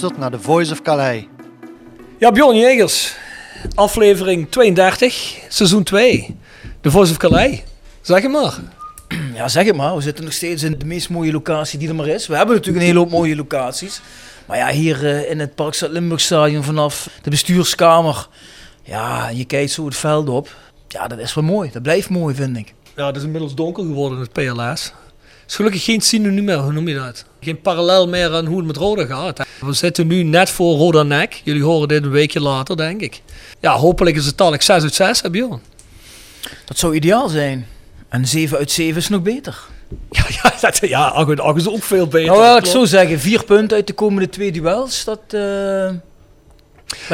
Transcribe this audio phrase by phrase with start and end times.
[0.00, 1.24] Luistert naar The Voice of Calais.
[2.18, 3.14] Ja, Bjorn Jegers,
[3.74, 6.36] aflevering 32, seizoen 2.
[6.80, 7.62] The Voice of Calais.
[8.00, 8.58] Zeg het maar.
[9.34, 9.94] Ja, zeg het maar.
[9.96, 12.26] We zitten nog steeds in de meest mooie locatie die er maar is.
[12.26, 14.00] We hebben natuurlijk een hele hoop mooie locaties.
[14.46, 18.28] Maar ja, hier eh, in het Parkstad Limburg Stadion vanaf de bestuurskamer.
[18.82, 20.56] Ja, je kijkt zo het veld op.
[20.88, 21.70] Ja, dat is wel mooi.
[21.72, 22.74] Dat blijft mooi, vind ik.
[22.96, 24.92] Ja, het is inmiddels donker geworden het PLS.
[25.46, 27.24] is gelukkig geen synoniem meer, hoe noem je dat?
[27.40, 29.40] Geen parallel meer aan hoe het met Roda gaat.
[29.60, 31.40] We zitten nu net voor Roda Nek.
[31.44, 33.22] Jullie horen dit een weekje later, denk ik.
[33.60, 35.60] Ja, hopelijk is het dadelijk 6 uit 6, hè Bjorn?
[36.64, 37.66] Dat zou ideaal zijn.
[38.08, 39.58] En 7 uit 7 is nog beter.
[40.10, 42.32] Ja, ja, dat, ja ach, ach, is ook veel beter.
[42.32, 45.04] Nou, ik zou zeggen, vier punten uit de komende twee duels.
[45.04, 45.40] Dat, eh,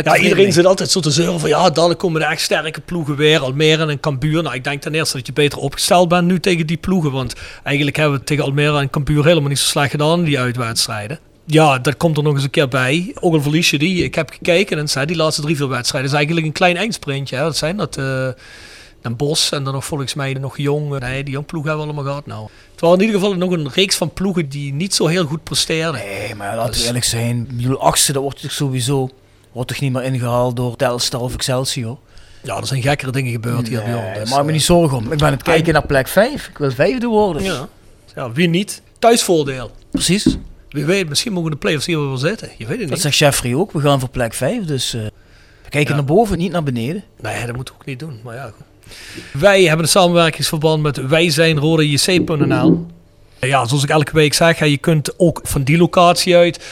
[0.04, 3.16] Ja, iedereen zit altijd zo te zeuren van ja, dadelijk komen de echt sterke ploegen
[3.16, 3.40] weer.
[3.40, 4.42] Almere en Cambuur.
[4.42, 7.12] Nou, ik denk ten eerste dat je beter opgesteld bent nu tegen die ploegen.
[7.12, 10.40] Want eigenlijk hebben we tegen Almere en Cambuur helemaal niet zo slecht gedaan in die
[10.40, 11.18] uitwedstrijden.
[11.46, 13.14] Ja, dat komt er nog eens een keer bij.
[13.20, 14.04] Ook al verlies je die.
[14.04, 17.36] Ik heb gekeken en zei die laatste drie, vier wedstrijden is eigenlijk een klein eindsprintje.
[17.36, 17.42] Hè.
[17.42, 18.28] Dat zijn dat eh
[19.06, 20.98] Den Bos en dan nog volgens mij nog jong.
[20.98, 22.48] Nee, die jong ploegen hebben we allemaal gehad nou.
[22.70, 25.42] Het waren in ieder geval nog een reeks van ploegen die niet zo heel goed
[25.42, 26.00] presteerden.
[26.04, 27.48] Nee, maar laten Dus- we eerlijk zijn.
[27.52, 29.10] Bedoel, achtste, dat wordt toch sowieso...
[29.52, 31.98] Wordt toch niet meer ingehaald door Telstar of Excelsior?
[32.42, 34.18] Ja, er zijn gekkere dingen gebeurd hier bij ons.
[34.18, 35.02] Dus, maak me eh, niet zorgen om.
[35.12, 36.48] Ik ben aan het kijken naar plek 5.
[36.48, 37.42] Ik wil vijfde worden.
[37.42, 37.68] Ja.
[38.14, 38.82] ja, wie niet?
[38.98, 39.70] Thuisvoordeel.
[39.90, 40.36] Precies.
[40.70, 42.48] Wie weet, misschien mogen de play-offs hier wel zitten.
[42.58, 43.00] Je weet het Dat niet.
[43.00, 43.72] zegt Jeffrey ook.
[43.72, 44.64] We gaan voor plek 5.
[44.64, 45.00] Dus eh,
[45.62, 45.96] we kijken Ja.
[45.96, 47.04] naar boven, niet naar beneden.
[47.20, 48.20] Nee, dat moeten we ook niet doen.
[48.24, 48.64] Maar ja, goed.
[49.40, 52.86] Wij hebben een samenwerkingsverband met wijzijnrodejc.nl.
[53.40, 56.64] Ja, zoals ik elke week zeg, je kunt ook van die locatie uit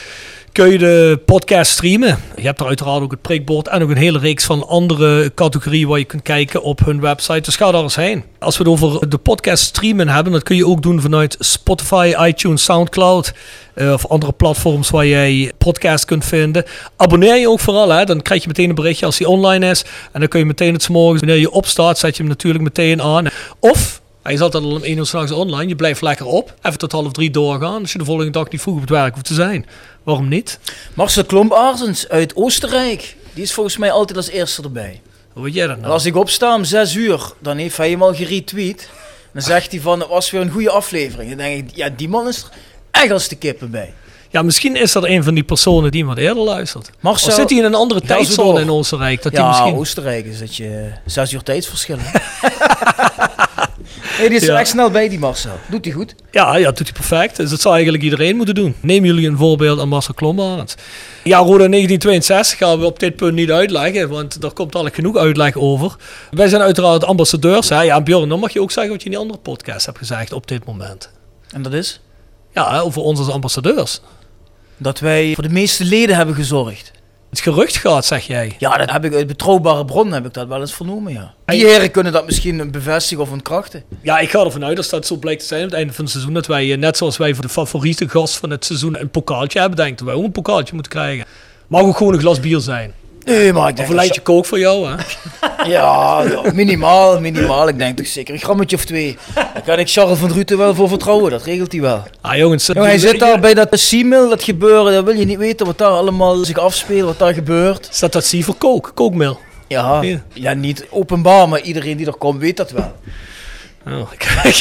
[0.55, 2.19] kun je de podcast streamen.
[2.37, 5.89] Je hebt er uiteraard ook het prikbord en ook een hele reeks van andere categorieën
[5.89, 7.41] waar je kunt kijken op hun website.
[7.41, 8.25] Dus ga daar eens heen.
[8.39, 12.15] Als we het over de podcast streamen hebben, dat kun je ook doen vanuit Spotify,
[12.21, 13.35] iTunes, Soundcloud
[13.75, 16.65] eh, of andere platforms waar jij podcast kunt vinden.
[16.97, 18.05] Abonneer je ook vooral, hè?
[18.05, 19.85] dan krijg je meteen een berichtje als die online is.
[20.13, 23.03] En dan kun je meteen het morgens, wanneer je opstaat, zet je hem natuurlijk meteen
[23.03, 23.27] aan.
[23.61, 25.69] Of hij is altijd al om 1 uur s'nachts online.
[25.69, 26.55] Je blijft lekker op.
[26.63, 27.81] Even tot half drie doorgaan.
[27.81, 29.67] Als je de volgende dag niet vroeg op het werk hoeft te zijn.
[30.03, 30.59] Waarom niet?
[30.95, 33.17] Marcel Klomp-Arsens uit Oostenrijk.
[33.35, 35.01] Die is volgens mij altijd als eerste erbij.
[35.33, 35.93] Hoe weet jij dat En nou?
[35.93, 38.89] als ik opsta om 6 uur, dan heeft hij hem al geretweet.
[39.33, 41.29] Dan zegt hij van, het was weer een goede aflevering.
[41.29, 42.49] Dan denk ik, ja, die man is er
[42.91, 43.95] echt als de kippen bij.
[44.31, 46.91] Ja, misschien is dat een van die personen die wat eerder luistert.
[47.01, 49.23] Marcel, Of zit hij in een andere tijdzone in Oostenrijk?
[49.23, 49.75] Dat hij ja, misschien...
[49.75, 51.97] Oostenrijk is dat je 6 uur tijdsverschil.
[54.19, 54.59] nee, die is Ja.
[54.59, 55.59] echt snel bij, die Marcel.
[55.71, 56.15] Doet hij goed?
[56.31, 57.37] Ja, ja, doet hij perfect.
[57.37, 58.75] Dus dat zou eigenlijk iedereen moeten doen.
[58.81, 60.75] Neem jullie een voorbeeld aan Marcel Klombarend.
[61.25, 65.17] Ja, Roda 1962 gaan we op dit punt niet uitleggen, want daar komt al genoeg
[65.17, 65.97] uitleg over.
[66.31, 67.69] Wij zijn uiteraard ambassadeurs.
[67.69, 67.83] Hè?
[67.83, 70.33] Ja, Björn, dan mag je ook zeggen wat je in die andere podcast hebt gezegd
[70.33, 71.11] op dit moment.
[71.53, 72.01] En dat is?
[72.53, 74.01] Ja, over ons als ambassadeurs.
[74.77, 76.93] Dat wij voor de meeste leden hebben gezorgd.
[77.35, 78.55] Het gerucht gaat, zeg jij.
[78.59, 81.35] Ja, dat heb ik uit betrouwbare bron heb ik dat wel eens vernomen, ja.
[81.45, 83.83] Die heren kunnen dat misschien bevestigen of ontkrachten.
[84.03, 86.05] Ja, ik ga ervan uit als dat zo blijkt te zijn aan het einde van
[86.05, 86.35] het seizoen.
[86.35, 89.59] Dat wij, eh, net zoals wij voor de favoriete gast van het seizoen, een pokaaltje
[89.59, 89.77] hebben.
[89.77, 91.27] Denk ik dat wij ook een pokaaltje moeten krijgen.
[91.67, 92.93] Mag ook gewoon een glas bier zijn.
[93.25, 93.89] Nee, maar ik Of denk...
[93.89, 94.95] een lijntje kook voor jou, hè?
[95.71, 97.69] Ja, ja, minimaal, minimaal.
[97.69, 99.17] Ik denk toch zeker een grammetje of twee.
[99.35, 102.03] Daar kan ik Charles van Druten wel voor vertrouwen, dat regelt hij wel.
[102.21, 102.67] Ah, jongens.
[102.67, 105.79] Jongen, hij zit daar bij dat Siemel, dat gebeuren, dan wil je niet weten wat
[105.79, 107.89] daar allemaal zich afspeelt, wat daar gebeurt.
[107.91, 108.91] Staat dat zie voor kook?
[108.95, 109.41] Kookmeel.
[109.67, 110.23] Ja, Ja.
[110.33, 112.93] ja, niet openbaar, maar iedereen die er komt weet dat wel.
[113.87, 114.11] Oh,
[114.43, 114.55] kijk.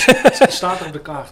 [0.50, 1.30] staat er op de kaart.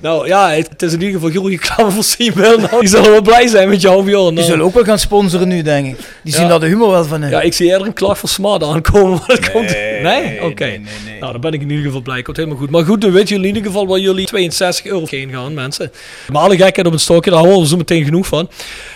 [0.00, 2.58] Nou ja, het is in ieder geval goede reclame voor Siemel.
[2.58, 4.24] Nou, die zullen wel blij zijn met jou, Bjorn.
[4.26, 4.46] Die Nou.
[4.46, 5.96] zullen ook wel gaan sponsoren nu, denk ik.
[6.22, 6.48] Die zien Ja.
[6.48, 7.30] daar de humor wel van in.
[7.30, 9.10] Ja, ik zie eerder een klacht van Smart aankomen.
[9.18, 9.70] Maar dat komt...
[10.02, 10.42] Nee?
[10.44, 10.64] Oké.
[10.64, 11.20] nee, nee, nee.
[11.20, 12.22] Nou, dan ben ik in ieder geval blij.
[12.22, 12.70] Komt helemaal goed.
[12.70, 15.92] Maar goed, dan weten jullie in ieder geval waar jullie 62 euro heen gaan, mensen.
[16.32, 18.48] Maar alle gekheid op een stokje, daar horen we zo meteen genoeg van.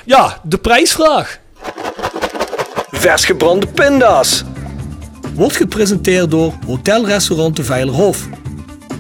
[0.05, 1.39] Ja, de prijsvraag.
[2.91, 4.45] Vers gebrande pinda's.
[5.35, 8.29] Wordt gepresenteerd door Hotel Restaurant de Veilerhof.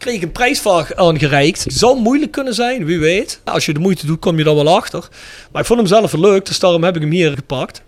[0.00, 1.64] kreeg een prijsvraag aangereikt.
[1.68, 3.40] Zou moeilijk kunnen zijn, wie weet.
[3.44, 5.08] Als je de moeite doet, kom je er wel achter.
[5.52, 7.82] Maar ik vond hem zelf leuk, dus daarom heb ik hem hier gepakt.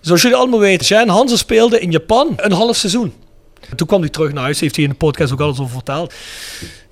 [0.00, 3.12] Zoals jullie allemaal weten, Jan Hansen speelde in Japan een half seizoen.
[3.76, 6.14] Toen kwam hij terug naar huis, heeft hij in de podcast ook alles over verteld.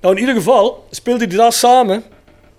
[0.01, 2.03] Nou, in ieder geval speelde hij daar samen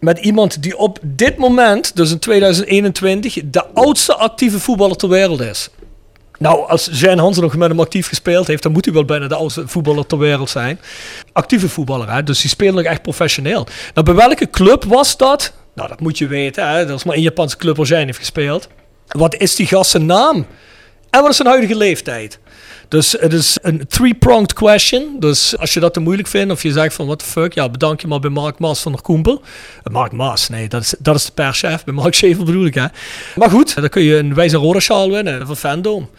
[0.00, 5.40] met iemand die op dit moment, dus in 2021, de oudste actieve voetballer ter wereld
[5.40, 5.70] is.
[6.38, 9.28] Nou, als Jean Hansen nog met hem actief gespeeld heeft, dan moet hij wel bijna
[9.28, 10.80] de oudste voetballer ter wereld zijn.
[11.32, 12.22] Actieve voetballer, hè?
[12.22, 13.66] dus die speelde nog echt professioneel.
[13.94, 15.52] Nou, bij welke club was dat?
[15.74, 16.68] Nou, dat moet je weten.
[16.68, 16.86] Hè?
[16.86, 18.68] Dat is maar een Japanse club waar Jean heeft gespeeld.
[19.06, 20.46] Wat is die gast zijn naam?
[21.10, 22.38] En wat is zijn huidige leeftijd?
[22.88, 25.16] Dus het is een three-pronged question.
[25.18, 27.68] Dus als je dat te moeilijk vindt of je zegt van what the fuck, ja,
[27.68, 29.42] bedank je maar bij Mark Maas van der Koempel.
[29.82, 31.84] Eh, Mark Maas, nee, dat is, dat is de perschef.
[31.84, 32.86] Bij Mark Schever bedoel ik, hè.
[33.36, 36.10] Maar goed, dan kun je een wijze rode sjaal winnen van Fandom.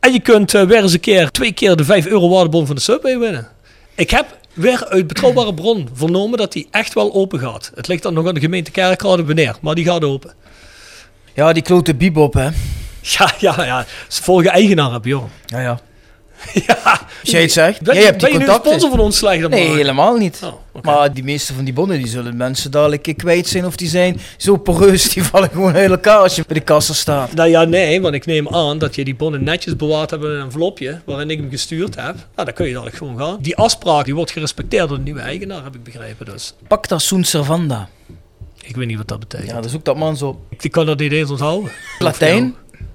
[0.00, 2.74] En je kunt eh, weer eens een keer, twee keer de 5 euro waardebon van
[2.74, 3.48] de Subway winnen.
[3.94, 7.72] Ik heb weer uit betrouwbare bron vernomen dat die echt wel open gaat.
[7.74, 10.34] Het ligt dan nog aan de gemeente Kerkrade wanneer, maar die gaat open.
[11.34, 12.48] Ja, die klote bibop, hè.
[13.00, 13.86] Ja, ja, ja.
[14.08, 15.24] Ze volgen eigenaar heb, joh.
[15.46, 15.80] Ja, ja.
[16.66, 17.00] Ja.
[17.20, 17.82] Als jij het zegt.
[17.82, 20.40] Ben, jij hebt die je nu sponsor van ons Nee, helemaal niet.
[20.44, 20.82] Oh.
[20.82, 24.20] Maar die meeste van die bonnen, die zullen mensen dadelijk kwijt zijn of die zijn
[24.36, 27.34] zo poreus, die vallen gewoon uit elkaar als je bij de kassa staat.
[27.34, 30.30] Nou ja, nee, want ik neem aan dat je die bonnen netjes bewaard hebt in
[30.30, 32.14] een envelopje waarin ik hem gestuurd heb.
[32.14, 33.38] Nou, dan kun je dadelijk gewoon gaan.
[33.40, 36.26] Die afspraak die wordt gerespecteerd door de nieuwe eigenaar, heb ik begrepen.
[36.26, 37.88] Dus Pacta sunt servanda.
[38.62, 39.50] ik weet niet wat dat betekent.
[39.50, 40.40] Ja, dat zoekt dat man zo.
[40.58, 41.70] Ik kan dat niet eens onthouden.
[41.98, 42.54] Latijn.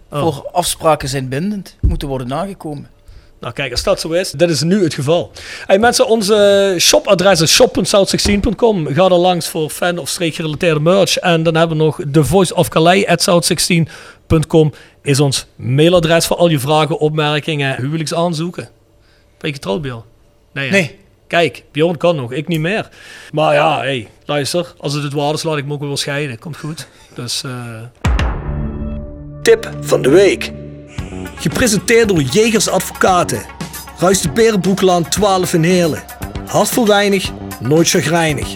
[0.09, 0.21] Oh.
[0.21, 2.89] Voor afspraken zijn bindend, moeten worden nagekomen.
[3.39, 5.31] Nou kijk, als dat zo is, dat is nu het geval.
[5.65, 8.87] Hey mensen, onze shopadres is shop.south16.com.
[8.87, 11.17] Ga er langs voor fan of streekgerelateerde merch.
[11.17, 16.37] En dan hebben we nog The Voice of Calais at south16.com is ons mailadres voor
[16.37, 18.69] al je vragen, opmerkingen, huwelijksaanzoeken.
[19.37, 20.03] Ben je getrouwd, Bjorn?
[20.53, 20.69] Nee.
[20.69, 20.99] Nee.
[21.27, 22.89] Kijk, Bjorn kan nog, ik niet meer.
[23.31, 26.39] Maar ja, hey, luister, als het het waard is, laat ik me ook wel scheiden.
[26.39, 26.87] Komt goed.
[27.13, 27.81] Dus, eh
[29.41, 30.51] Tip van de week.
[31.39, 33.41] Gepresenteerd door Jegers Advocaten.
[33.97, 36.03] Ruist de Berenbroeklaan 12 in Heerlen.
[36.45, 38.47] Hart voor weinig, nooit chagrijnig.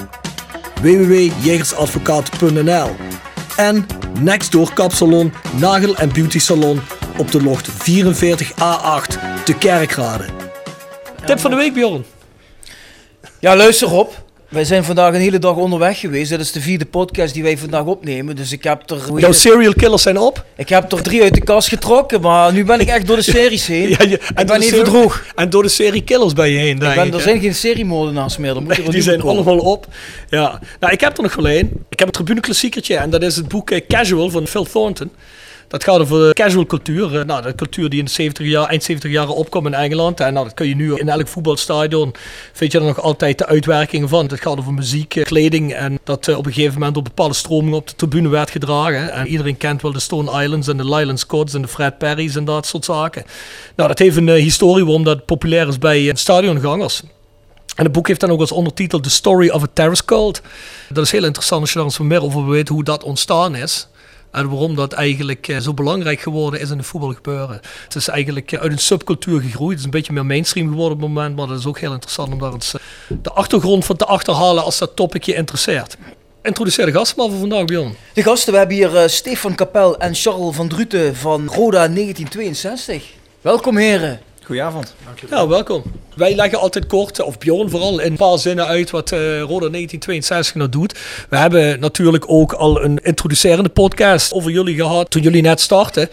[0.81, 2.89] www.jegersadvocaten.nl
[3.55, 3.85] En
[4.19, 6.81] Nextdoor Kapsalon, Nagel en Beauty Salon
[7.17, 10.25] op de locht 44A8 te Kerkrade.
[11.25, 12.05] Tip van de week, Bjorn.
[13.39, 14.20] Ja, luister op.
[14.51, 16.29] Wij zijn vandaag een hele dag onderweg geweest.
[16.31, 18.36] Dat is de vierde podcast die wij vandaag opnemen.
[18.36, 19.38] Dus ik heb er, Jouw het?
[19.39, 20.46] serial killers zijn op.
[20.55, 22.22] ik heb er drie uit de kast getrokken.
[22.22, 23.89] Maar nu ben ik echt door de series heen.
[23.89, 25.24] Ja, je- ik ben even droog.
[25.36, 27.55] En door de serie killers ben je heen, denk Ik ben, ik, er zijn geen
[27.55, 28.53] seriemoordenaars meer.
[28.53, 29.88] Dan moet Nee, er die zijn allemaal op.
[30.29, 30.60] Ja.
[30.79, 31.72] Nou, ik heb er nog wel één.
[31.89, 35.12] Ik heb een tribune klassiekertje en dat is het boek eh, Casual van Phil Thornton.
[35.71, 37.19] Dat gaat over casual cultuur.
[37.19, 40.19] Eh, nou, de cultuur die in de 70 jaar, eind 70 jaren opkwam in Engeland.
[40.19, 42.13] En nou, dat kun je nu in elk voetbalstadion,
[42.53, 44.25] vind je er nog altijd de uitwerkingen van.
[44.25, 47.33] Het gaat over muziek, eh, kleding en dat eh, op een gegeven moment op bepaalde
[47.33, 49.11] stromingen op de tribune werd gedragen.
[49.11, 52.35] En iedereen kent wel de Stone Islands en de Lyland Scots en de Fred Perry's
[52.35, 53.23] en dat soort zaken.
[53.75, 57.01] Nou, dat heeft een historie waarom dat populair is bij stadiongangers.
[57.75, 60.41] En het boek heeft dan ook als ondertitel The Story of a Terrace Cult.
[60.89, 63.87] Dat is heel interessant als je daar eens meer over weet hoe dat ontstaan is.
[64.31, 67.61] En waarom dat eigenlijk eh, zo belangrijk geworden is in het voetbalgebeuren.
[67.83, 69.69] Het is eigenlijk eh, uit een subcultuur gegroeid.
[69.69, 71.35] Het is een beetje meer mainstream geworden op het moment.
[71.35, 72.81] Maar dat is ook heel interessant om daar eens eh,
[73.21, 75.97] de achtergrond van te achterhalen als dat topic je interesseert.
[76.43, 77.95] Introduceer de gasten maar voor vandaag, Bjorn.
[78.13, 83.03] De gasten, we hebben hier Stefan Kapel en Charles van Druten van Roda 1962.
[83.41, 84.19] Welkom heren.
[84.43, 84.95] Goedenavond.
[85.29, 85.83] Ja, welkom.
[86.15, 89.69] Wij leggen altijd kort, of Bjorn vooral, in een paar zinnen uit wat uh, Roda
[89.69, 90.99] 1962 nou doet.
[91.29, 96.09] We hebben natuurlijk ook al een introducerende podcast over jullie gehad toen jullie net startten.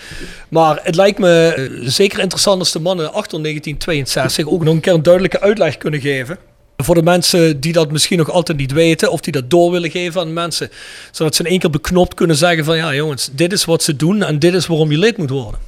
[0.48, 4.80] Maar het lijkt me uh, zeker interessant als de mannen achter 1962 ook nog een
[4.80, 6.38] keer een duidelijke uitleg kunnen geven.
[6.76, 9.90] Voor de mensen die dat misschien nog altijd niet weten, of die dat door willen
[9.90, 10.70] geven aan mensen.
[11.10, 13.96] Zodat ze in één keer beknopt kunnen zeggen van ja jongens, dit is wat ze
[13.96, 15.67] doen en dit is waarom je lid moet worden.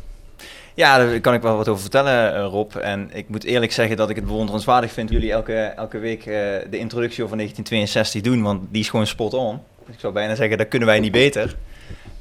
[0.81, 2.77] Ja, daar kan ik wel wat over vertellen, eh, Rob.
[2.77, 6.35] En ik moet eerlijk zeggen dat ik het bewonderenswaardig vind jullie elke, elke week uh,
[6.71, 9.61] de introductie over 1962 doen, want die is gewoon spot on.
[9.87, 11.57] Dus ik zou bijna zeggen, dat kunnen wij niet beter.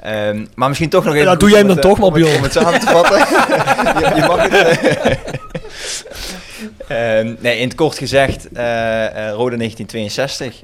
[0.06, 1.28] Um, maar misschien toch nog even.
[1.28, 2.36] Ja, doe jij hem dan het, toch maar, Bjorn.
[2.36, 3.18] Om het samen te vatten.
[4.10, 4.80] je, je, mag het.
[6.92, 10.64] uh, nee, in het kort gezegd, uh, Rode 1962.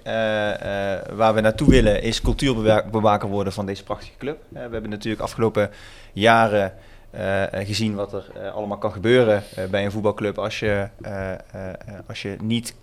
[1.15, 4.37] waar we naartoe willen is cultuurbewaker worden van deze prachtige club.
[4.49, 5.69] we hebben natuurlijk afgelopen
[6.13, 6.73] jaren
[7.17, 10.87] uh, gezien wat er uh, allemaal kan gebeuren bij een voetbalclub als je,
[12.07, 12.75] als je niet,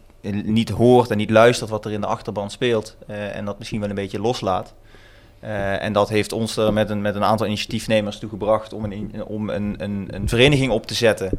[0.44, 3.88] niet hoort en niet luistert wat er in de achterban speelt en dat misschien wel
[3.88, 4.74] een beetje loslaat.
[5.80, 9.24] en dat heeft ons er met een, met een aantal initiatiefnemers toe gebracht om een,
[9.24, 11.30] om een, een, een vereniging op te zetten.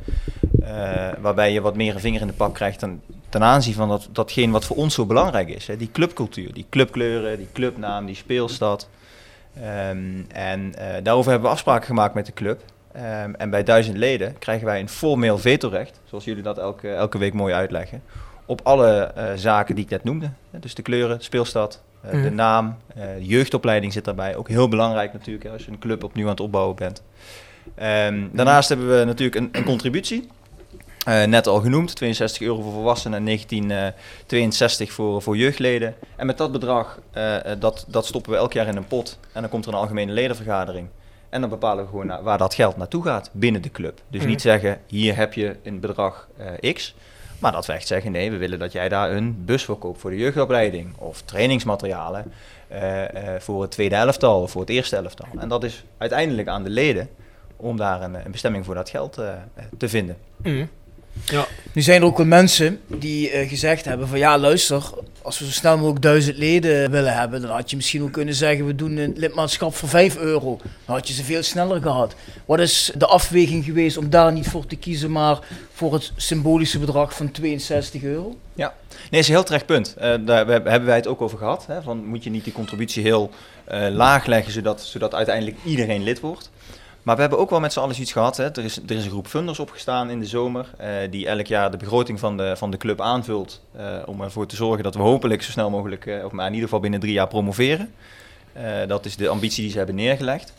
[1.21, 4.09] waarbij je wat meer een vinger in de pak krijgt ten, ten aanzien van dat,
[4.11, 5.67] datgene wat voor ons zo belangrijk is.
[5.67, 5.77] Hè?
[5.77, 8.89] Die clubcultuur, die clubkleuren, die clubnaam, die speelstad.
[9.89, 10.73] Um, en
[11.03, 12.61] daarover hebben we afspraken gemaakt met de club.
[12.95, 17.17] Um, en bij duizend leden krijgen wij een formeel vetorecht, zoals jullie dat elke, elke
[17.17, 18.03] week mooi uitleggen,
[18.45, 20.29] op alle uh, zaken die ik net noemde.
[20.51, 22.21] Dus de kleuren, de speelstad, uh, mm.
[22.21, 24.35] de naam, uh, de jeugdopleiding zit daarbij.
[24.35, 27.03] Ook heel belangrijk natuurlijk, hè, als je een club opnieuw aan het opbouwen bent.
[27.65, 30.27] Um, daarnaast hebben we natuurlijk een, een contributie.
[31.05, 35.95] net al genoemd, 62 euro voor volwassenen en 1962 voor, voor jeugdleden.
[36.15, 36.99] En met dat bedrag,
[37.59, 39.19] dat, dat stoppen we elk jaar in een pot.
[39.31, 40.87] En dan komt er een algemene ledenvergadering.
[41.33, 44.01] En dan bepalen we gewoon waar dat geld naartoe gaat binnen de club.
[44.07, 44.47] Dus niet mhm.
[44.47, 46.27] zeggen, hier heb je een bedrag
[46.61, 46.95] uh, X.
[47.39, 49.99] Maar dat we echt zeggen, nee, we willen dat jij daar een bus voor koopt
[49.99, 50.97] voor de jeugdopleiding.
[50.97, 52.31] Of trainingsmaterialen
[52.71, 53.07] uh, uh,
[53.39, 55.27] voor het tweede elftal of voor het eerste elftal.
[55.39, 57.09] En dat is uiteindelijk aan de leden
[57.55, 59.13] om daar een, een bestemming voor dat geld
[59.77, 60.17] te vinden.
[60.37, 60.69] Mm.
[61.25, 61.47] Ja.
[61.73, 64.83] Nu zijn er ook wel mensen die uh, gezegd hebben van ja luister,
[65.21, 68.35] als we zo snel mogelijk duizend leden willen hebben, dan had je misschien ook kunnen
[68.35, 70.57] zeggen we doen een lidmaatschap voor 5 euro.
[70.85, 72.15] Dan had je ze veel sneller gehad.
[72.45, 75.39] Wat is de afweging geweest om daar niet voor te kiezen, maar
[75.73, 78.37] voor het symbolische bedrag van 62 euro?
[78.53, 78.73] Ja,
[79.11, 79.95] nee, is een heel terecht punt.
[79.97, 81.65] Uh, daar hebben wij het ook over gehad.
[81.67, 83.29] Hè, van moet je niet die contributie heel
[83.71, 86.51] uh, laag leggen, zodat, zodat uiteindelijk iedereen lid wordt.
[87.03, 88.37] Maar we hebben ook wel met z'n allen iets gehad.
[88.37, 88.51] Hè.
[88.51, 90.69] Er, is, er is een groep funders opgestaan in de zomer.
[90.81, 93.61] Uh, die elk jaar de begroting van de, van de club aanvult.
[93.77, 96.51] Uh, om ervoor te zorgen dat we hopelijk zo snel mogelijk, uh, of maar in
[96.51, 97.93] ieder geval binnen drie jaar promoveren.
[98.87, 100.53] dat is de ambitie die ze hebben neergelegd.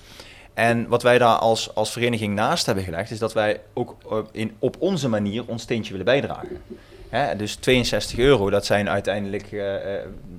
[0.54, 3.96] En wat wij daar als, als vereniging naast hebben gelegd, is dat wij ook
[4.32, 6.62] in, op onze manier ons steentje willen bijdragen.
[7.08, 9.46] Hè, dus 62 euro, dat zijn uiteindelijk,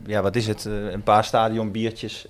[0.05, 2.27] ja, wat is het, een paar stadionbiertjes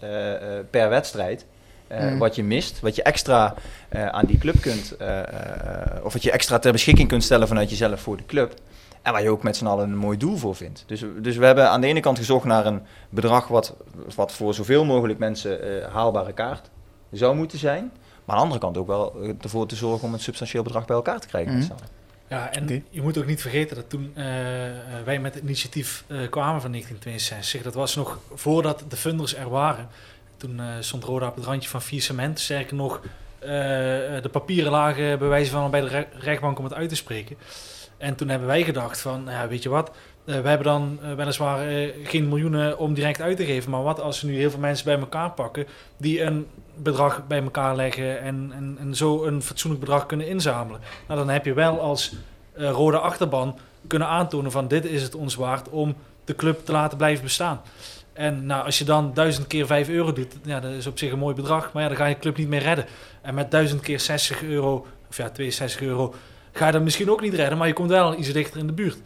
[0.69, 1.45] per wedstrijd.
[1.91, 2.17] Uh, mm.
[2.17, 3.53] Wat je mist, wat je extra
[3.89, 5.19] uh, aan die club kunt, uh,
[6.03, 8.53] of wat je extra ter beschikking kunt stellen vanuit jezelf voor de club.
[9.01, 10.83] En waar je ook met z'n allen een mooi doel voor vindt.
[10.87, 13.75] Dus, dus we hebben aan de ene kant gezocht naar een bedrag wat,
[14.15, 16.69] wat voor zoveel mogelijk mensen haalbare kaart
[17.11, 17.91] zou moeten zijn.
[18.25, 20.95] Maar aan de andere kant ook wel ervoor te zorgen om een substantieel bedrag bij
[20.95, 21.53] elkaar te krijgen.
[21.53, 21.67] Mm.
[22.27, 22.83] Ja, en okay.
[22.89, 24.13] je moet ook niet vergeten dat toen
[25.05, 29.87] wij met het initiatief kwamen van 1962, dat was nog voordat de funders er waren.
[30.37, 32.39] Toen uh, stond Roda op het randje van vier cement.
[32.39, 32.99] Sterker nog,
[33.41, 33.49] uh,
[34.21, 37.37] de papieren lagen bij wijze van bij de re rechtbank om het uit te spreken.
[37.97, 39.95] En toen hebben wij gedacht van, nou ja, weet je wat, uh,
[40.41, 43.71] we hebben dan weliswaar geen miljoenen om direct uit te geven.
[43.71, 47.41] Maar wat als we nu heel veel mensen bij elkaar pakken die een bedrag bij
[47.41, 50.81] elkaar leggen en, en, en zo een fatsoenlijk bedrag kunnen inzamelen.
[51.07, 52.13] Nou, dan heb je wel als
[52.53, 56.97] rode achterban kunnen aantonen van dit is het ons waard om de club te laten
[56.97, 57.61] blijven bestaan.
[58.15, 61.11] En nou, als je dan duizend keer 5 euro doet, ja, dat is op zich
[61.11, 61.73] een mooi bedrag.
[61.73, 62.85] Maar ja, dan ga je club niet meer redden.
[63.21, 66.13] En met duizend keer 60 euro, of ja, 62 euro,
[66.51, 67.57] ga je dat misschien ook niet redden.
[67.57, 68.97] Maar je komt wel iets dichter in de buurt.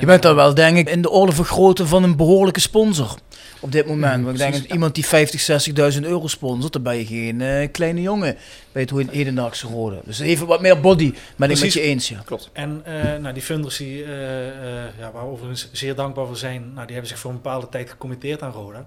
[0.00, 3.14] Je bent dan wel, denk ik, in de orde vergroten van een behoorlijke sponsor
[3.60, 4.24] op dit moment.
[4.24, 7.68] Want ik denk dat iemand die 50, 60.000 euro sponsort, dan ben je geen eh,
[7.72, 8.36] kleine jongen
[8.72, 10.00] bij het hedendaagse rode.
[10.04, 12.08] Dus even wat meer body, ben ik met je eens.
[12.08, 12.22] Ja.
[12.24, 12.50] Klopt.
[12.52, 14.54] En eh, nou, die funders die, eh, eh,
[14.98, 17.68] ja, waar we overigens zeer dankbaar voor zijn, nou, die hebben zich voor een bepaalde
[17.68, 18.86] tijd gecommitteerd aan Roda.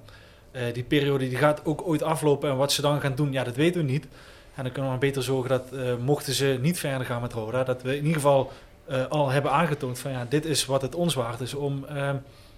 [0.51, 3.43] Eh, die periode die gaat ook ooit aflopen en wat ze dan gaan doen, ja,
[3.43, 4.03] dat weten we niet.
[4.55, 7.33] En dan kunnen we maar beter zorgen dat, eh, mochten ze niet verder gaan met
[7.33, 8.51] Roda, dat we in ieder geval
[8.89, 12.09] eh, al hebben aangetoond van ja, dit is wat het ons waard is om eh,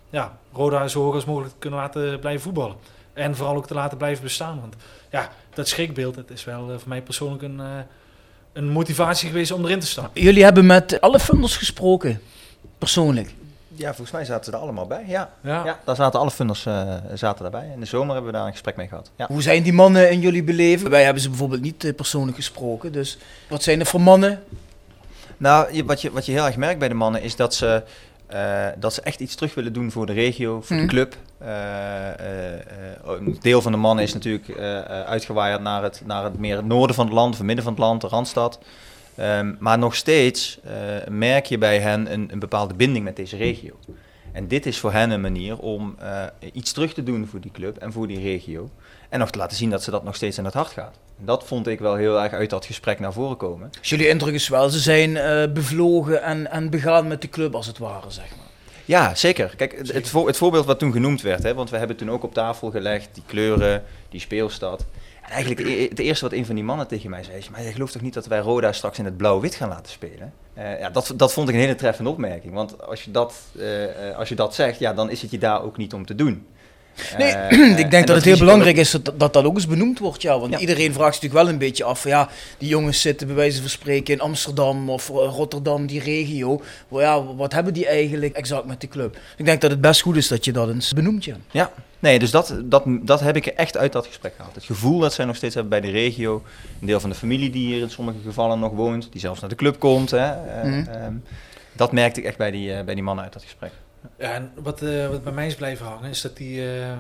[0.10, 2.76] ja, Roda zo hoog als mogelijk te kunnen laten blijven voetballen.
[3.14, 4.60] En vooral ook te laten blijven bestaan.
[4.62, 4.76] Want
[5.12, 7.66] ja, dat schrikbeeld, dat is wel eh, voor mij persoonlijk een, eh,
[8.54, 10.10] een motivatie geweest om erin te staan.
[10.14, 12.22] Jullie hebben met alle funders gesproken,
[12.78, 13.34] persoonlijk.
[13.76, 15.04] Ja, volgens mij zaten ze er allemaal bij.
[15.08, 15.66] Ja, Ja.
[15.66, 17.72] ja daar zaten alle funders eh, zaten daarbij.
[17.74, 19.12] In de zomer hebben we daar een gesprek mee gehad.
[19.16, 19.26] Ja.
[19.28, 20.90] Hoe zijn die mannen in jullie beleven?
[20.90, 22.92] Wij hebben ze bijvoorbeeld niet persoonlijk gesproken.
[22.92, 23.18] Dus
[23.50, 24.44] wat zijn er voor mannen?
[25.42, 27.84] Nou, je- wat, je, wat je heel erg merkt bij de mannen is dat ze,
[28.28, 30.86] eh, dat ze echt iets terug willen doen voor de regio, voor Mhm.
[30.86, 31.16] de club.
[31.38, 32.60] Eh, eh,
[33.06, 34.58] een deel van de mannen is natuurlijk
[35.06, 37.74] uitgewaaid naar het, naar het meer het noorden van het land, of het midden van
[37.74, 38.60] het land, de Randstad.
[39.16, 40.60] Ehm, maar nog steeds
[41.10, 43.80] merk je bij hen een, een bepaalde binding met deze regio.
[44.32, 45.96] En dit is voor hen een manier om
[46.54, 48.70] iets terug te doen voor die club en voor die regio.
[49.12, 50.96] En nog te laten zien dat ze dat nog steeds in het hart gaat.
[51.18, 53.70] Dat vond ik wel heel erg uit dat gesprek naar voren komen.
[53.80, 57.56] Dus jullie indruk is wel, ze zijn eh, bevlogen en, en begaan met de club
[57.56, 58.46] als het ware, zeg maar.
[58.86, 59.54] Ja, zeker.
[59.58, 62.12] Kijk, het, het, voor- het voorbeeld wat toen genoemd werd, hè, want we hebben toen
[62.12, 64.86] ook op tafel gelegd die kleuren, die speelstad.
[65.22, 67.64] En eigenlijk e- het eerste wat een van die mannen tegen mij zei, is, maar
[67.64, 70.34] je gelooft toch niet dat wij Roda straks in het blauw-wit gaan laten spelen?
[70.54, 74.18] Eh, ja, dat, dat vond ik een hele treffende opmerking, want als je, dat, eh,
[74.18, 76.48] als je dat zegt, ja, dan is het je daar ook niet om te doen.
[77.18, 79.68] Nee, Eh, ik en denk dat het heel belangrijk is dat, dat dat ook eens
[79.68, 80.22] benoemd wordt.
[80.22, 80.60] Ja, want Ja.
[80.60, 82.04] iedereen vraagt zich natuurlijk wel een beetje af.
[82.04, 86.62] Ja, die jongens zitten bij wijze van spreken in Amsterdam of eh, Rotterdam, die regio.
[86.88, 89.18] Wel Ja, wat hebben die eigenlijk exact met de club?
[89.38, 91.26] Ik denk dat het best goed is dat je dat eens benoemt.
[91.26, 91.36] Ja.
[91.52, 94.56] Ja, nee, dus dat, dat, dat heb ik echt uit dat gesprek gehaald.
[94.56, 96.44] Het gevoel dat zij nog steeds hebben bij de regio.
[96.82, 99.50] Een deel van de familie die hier in sommige gevallen nog woont, die zelfs naar
[99.50, 100.12] de club komt.
[100.12, 100.90] Hè, eh, Mhm.
[100.90, 101.14] ehm,
[101.74, 103.72] dat merkte ik echt bij die, bij die mannen uit dat gesprek.
[104.18, 106.98] Ja, en wat, eh, wat bij mij is blijven hangen, is dat die, eh, eh,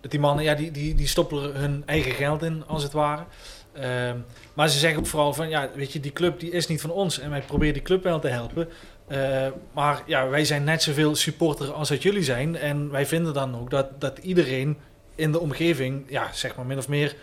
[0.00, 3.24] dat die mannen, ja, die, die, die stoppen hun eigen geld in, als het ware.
[3.72, 4.16] Ehm,
[4.54, 6.90] maar ze zeggen ook vooral van, ja, weet je, die club die is niet van
[6.90, 8.68] ons en wij proberen die club wel te helpen.
[9.06, 12.56] Eh, maar ja, wij zijn net zoveel supporter als dat jullie zijn.
[12.56, 14.76] En wij vinden dan ook dat, dat iedereen
[15.14, 17.14] in de omgeving, ja, zeg maar min of meer,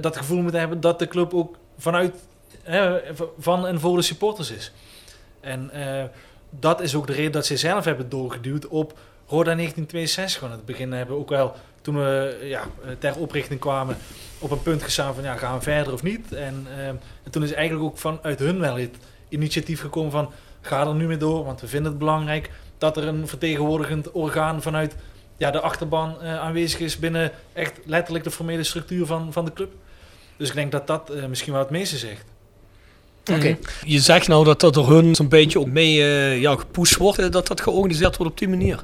[0.00, 2.14] dat gevoel moet hebben dat de club ook vanuit,
[3.38, 4.72] van en voor de supporters is.
[5.40, 5.70] En
[6.60, 10.40] dat is ook de reden dat ze zelf hebben doorgeduwd op Roda 1962.
[10.40, 12.64] Want het begin hebben we ook wel, toen we ja,
[12.98, 13.96] ter oprichting kwamen,
[14.38, 16.32] op een punt gestaan van ja, gaan we verder of niet.
[16.32, 18.96] En, eh, en toen is eigenlijk ook vanuit hun wel het
[19.28, 23.08] initiatief gekomen van ga er nu mee door, want we vinden het belangrijk dat er
[23.08, 24.96] een vertegenwoordigend orgaan vanuit
[25.36, 29.52] ja, de achterban eh, aanwezig is binnen echt letterlijk de formele structuur van, van de
[29.52, 29.72] club.
[30.36, 32.24] Dus ik denk dat dat eh, misschien wel het meeste zegt.
[33.32, 33.56] Oké.
[33.84, 37.18] Je zegt nou dat dat door hun zo'n beetje ook mee eh, ja, gepusht wordt,
[37.18, 38.82] eh, dat dat georganiseerd wordt op die manier.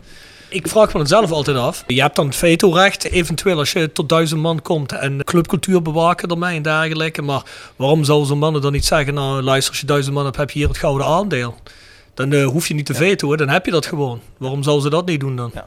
[0.49, 1.85] Ik vraag me het zelf altijd af.
[1.87, 6.29] Je hebt dan het vetorecht, eventueel als je tot duizend man komt en clubcultuur bewaken
[6.29, 7.23] ermee en dergelijke.
[7.23, 7.43] Maar
[7.77, 10.51] waarom zouden zo'n mannen dan niet zeggen, nou luister, als je duizend man hebt, heb
[10.51, 11.55] je hier het gouden aandeel.
[12.15, 14.21] Dan eh, hoef je niet te vetoen, dan heb je dat gewoon.
[14.37, 15.51] Waarom zouden ze dat niet doen dan?
[15.55, 15.67] Ja,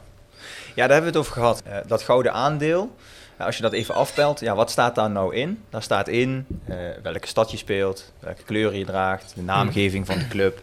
[0.74, 1.62] daar hebben we het over gehad.
[1.64, 2.96] Eh, dat gouden aandeel,
[3.36, 5.62] eh, als je dat even afpelt, ja, wat staat daar nou in?
[5.70, 10.18] Daar staat in eh, welke stad je speelt, welke kleuren je draagt, de naamgeving van
[10.18, 10.62] de club.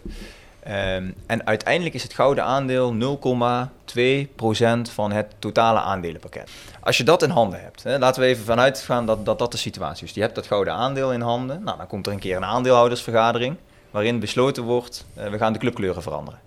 [0.63, 6.49] Ehm, en uiteindelijk is het gouden aandeel 0,2% van het totale aandelenpakket.
[6.79, 9.51] Als je dat in handen hebt, hè, laten we even vanuit gaan dat, dat dat
[9.51, 10.13] de situatie is.
[10.13, 11.63] Je hebt dat gouden aandeel in handen.
[11.63, 13.55] Nou, dan komt er een keer een aandeelhoudersvergadering
[13.91, 16.39] waarin besloten wordt, eh, we gaan de clubkleuren veranderen.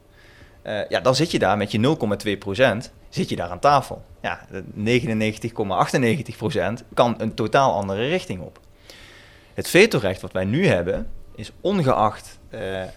[0.65, 4.05] Eh, ja, dan zit je daar met je 0,2% zit je daar aan tafel.
[4.21, 8.61] Ja, de 99,98% kan een totaal andere richting op.
[9.55, 12.89] Het vetorecht wat wij nu hebben, is ongeacht eh, eh,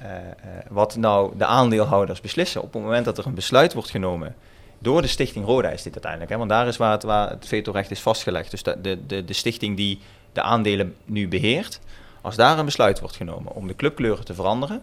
[0.70, 2.62] wat nou de aandeelhouders beslissen.
[2.62, 4.36] Op het moment dat er een besluit wordt genomen
[4.80, 6.32] door de stichting Roda is dit uiteindelijk.
[6.32, 8.52] Hè, want daar is waar het, waar het vetorecht is vastgelegd.
[8.52, 10.00] Dus de, de, de stichting die
[10.34, 11.80] de aandelen nu beheert.
[12.22, 14.82] Als daar een besluit wordt genomen om de clubkleuren te veranderen.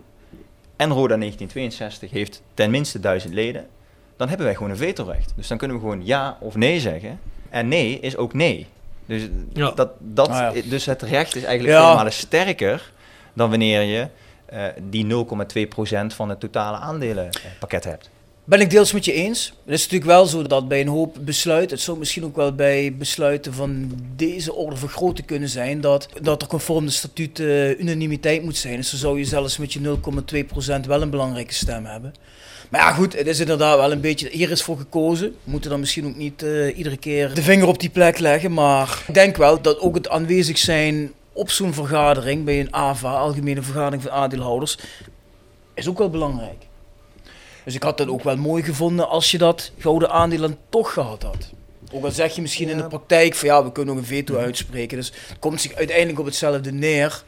[0.76, 3.66] En Roda 1962 heeft ten minste duizend leden.
[4.16, 5.32] Dan hebben wij gewoon een vetorecht.
[5.36, 7.20] Dus dan kunnen we gewoon ja of nee zeggen.
[7.50, 8.66] En nee is ook nee.
[9.06, 9.70] Dus, Ja.
[9.70, 10.62] dat, dat, Ah, ja.
[10.64, 11.82] dus het recht is eigenlijk Ja.
[11.84, 12.92] vele malen sterker
[13.32, 14.06] dan wanneer je
[14.46, 18.10] eh, die 0,2% van het totale aandelenpakket hebt.
[18.46, 19.52] Ben ik deels met je eens.
[19.64, 22.54] Het is natuurlijk wel zo dat bij een hoop besluiten, het zou misschien ook wel
[22.54, 27.40] bij besluiten van deze orde van grootte kunnen zijn, dat, dat er conform de statuut
[27.40, 28.76] eh, unanimiteit moet zijn.
[28.76, 29.80] Dus dan zou je zelfs met je
[30.82, 32.14] 0,2% wel een belangrijke stem hebben.
[32.70, 34.28] Maar ja, goed, het is inderdaad wel een beetje.
[34.32, 35.28] Hier is voor gekozen.
[35.28, 38.52] We moeten dan misschien ook niet eh, iedere keer de vinger op die plek leggen.
[38.52, 43.12] Maar ik denk wel dat ook het aanwezig zijn op zo'n vergadering, bij een AVA,
[43.12, 44.78] Algemene Vergadering van Aandeelhouders,
[45.74, 46.66] is ook wel belangrijk.
[47.64, 50.92] Dus ik had het ook wel mooi gevonden als je dat gouden aandeel dan toch
[50.92, 51.50] gehad had.
[51.92, 54.36] Ook al zeg je misschien in de praktijk van ja, we kunnen nog een veto
[54.36, 54.96] uitspreken.
[54.96, 57.22] Dus het komt zich uiteindelijk op hetzelfde neer.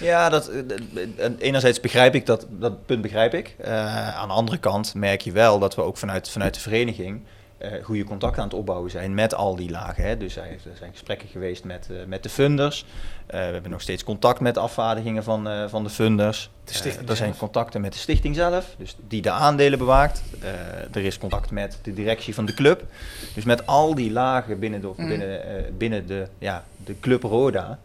[0.00, 3.54] Ja, dat, eh, enerzijds begrijp ik dat, dat punt begrijp ik.
[3.58, 7.22] Eh, aan de andere kant merk je wel dat we ook vanuit, vanuit de vereniging
[7.82, 10.04] goede contacten aan het opbouwen zijn met al die lagen.
[10.04, 10.16] Hè.
[10.16, 12.84] Dus er heeft- er zijn gesprekken geweest met, eh, met de funders.
[13.26, 16.50] Eh, we hebben nog steeds contact met de afvaardigingen van, eh, van de funders.
[16.64, 20.22] De Eh, er zijn contacten met de stichting zelf, dus die de aandelen bewaakt.
[20.40, 20.48] Eh,
[20.96, 22.82] er is contact met de directie van de club.
[23.34, 25.08] Dus met al die lagen binnen de, Mm.
[25.08, 27.78] binnen, eh, binnen de, ja, de Club Roda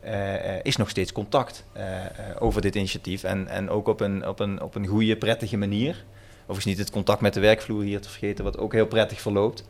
[0.00, 3.22] eh, eh, is nog steeds contact eh, eh, over dit initiatief.
[3.24, 6.04] En, en ook op een, op, een, op een goede, prettige manier.
[6.42, 9.64] Overigens niet het contact met de werkvloer hier te vergeten, wat ook heel prettig verloopt.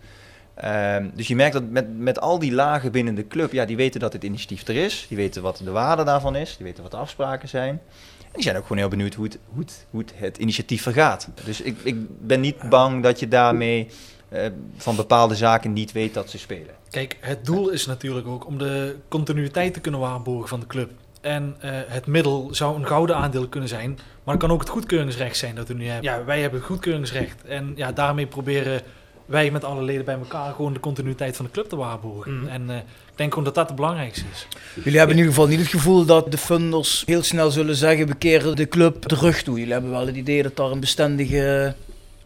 [0.55, 3.77] Ehm, dus je merkt dat met, met al die lagen binnen de club, ja, die
[3.77, 5.07] weten dat dit initiatief er is.
[5.09, 6.57] Die weten wat de waarde daarvan is.
[6.57, 7.81] Die weten wat de afspraken zijn.
[8.23, 11.29] En die zijn ook gewoon heel benieuwd hoe het, hoe het, hoe het, initiatief vergaat.
[11.45, 13.89] Dus ik, ik ben niet bang dat je daarmee
[14.29, 16.75] eh, van bepaalde zaken niet weet dat ze spelen.
[16.91, 20.91] Kijk, het doel is natuurlijk ook om de continuïteit te kunnen waarborgen van de club.
[21.23, 24.69] En eh, het middel zou een gouden aandeel kunnen zijn, maar het kan ook het
[24.69, 26.11] goedkeuringsrecht zijn dat we nu hebben.
[26.11, 28.81] Ja, wij hebben het goedkeuringsrecht en ja, daarmee proberen
[29.27, 32.39] wij met alle leden bij elkaar gewoon de continuïteit van de club te waarborgen.
[32.39, 32.49] Mhm.
[32.49, 34.47] En eh, ik denk gewoon dat dat het belangrijkste is.
[34.75, 38.07] Jullie hebben in ieder geval niet het gevoel dat de funders heel snel zullen zeggen:
[38.07, 39.59] we keren de club de rug toe.
[39.59, 41.75] Jullie hebben wel het idee dat daar een bestendige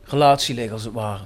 [0.04, 1.22] relatie ligt, als het ware.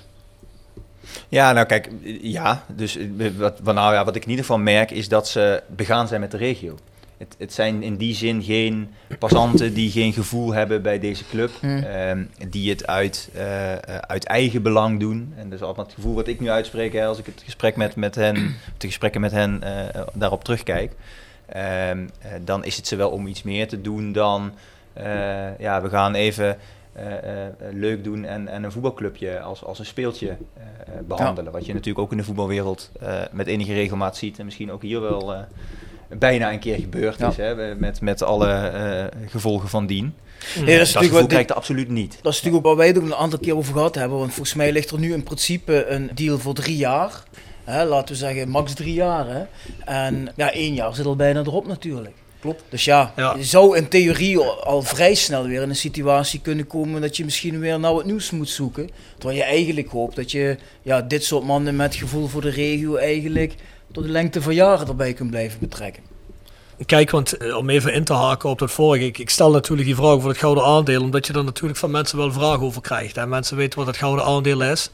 [1.28, 1.88] Ja, nou kijk,
[2.22, 2.64] ja.
[2.68, 3.06] Dus eh,
[3.36, 6.20] wat, wat, nou, ja, wat ik in ieder geval merk is dat ze begaan zijn
[6.20, 6.78] met de regio.
[7.20, 11.50] Het, het zijn in die zin geen passanten die geen gevoel hebben bij deze club.
[11.60, 11.78] Hmm.
[11.78, 15.32] ehm, die het uit, eh, eh, uit eigen belang doen.
[15.36, 17.96] En is altijd het gevoel wat ik nu uitspreek hè, als ik het gesprek met,
[17.96, 18.34] met hen,
[18.78, 20.92] de gesprekken met hen eh, daarop terugkijk.
[21.46, 24.52] Ehm, eh, dan is het ze wel om iets meer te doen dan,
[25.58, 26.58] ja, we gaan even
[27.72, 30.36] leuk doen en, en een voetbalclubje als, als een speeltje eh,
[30.96, 31.52] eh, behandelen.
[31.52, 32.90] Wat je natuurlijk ook in de voetbalwereld
[33.32, 35.34] met enige regelmaat ziet en misschien ook hier wel
[36.18, 37.28] bijna een keer gebeurd Ja.
[37.28, 40.14] is, hè, met, met alle eh, gevolgen van dien.
[40.56, 42.18] Nee, dat is dat natuurlijk gevoel krijg er absoluut niet.
[42.22, 44.18] Dat is natuurlijk ook waar wij het ook een aantal keer over gehad hebben.
[44.18, 47.22] Want volgens mij ligt er nu in principe een deal voor drie jaar.
[47.64, 49.26] Hè, laten we zeggen max drie jaar.
[49.28, 49.42] Hè.
[49.84, 52.14] En ja, één jaar zit al bijna erop natuurlijk.
[52.40, 52.62] Klopt.
[52.68, 53.34] Dus ja, Ja.
[53.36, 57.24] je zou in theorie al, vrij snel weer in een situatie kunnen komen dat je
[57.24, 58.90] misschien weer naar wat nieuws moet zoeken.
[59.18, 62.94] Terwijl je eigenlijk hoopt dat je ja, dit soort mannen met gevoel voor de regio
[62.96, 63.54] eigenlijk
[63.92, 66.02] tot de lengte van jaren erbij kunt blijven betrekken.
[66.86, 69.04] Kijk, want eh, om even in te haken op dat vorige.
[69.04, 71.02] Ik, stel natuurlijk die vraag voor het gouden aandeel.
[71.02, 73.16] Omdat je er natuurlijk van mensen wel vragen over krijgt.
[73.16, 74.90] En mensen weten wat het gouden aandeel is.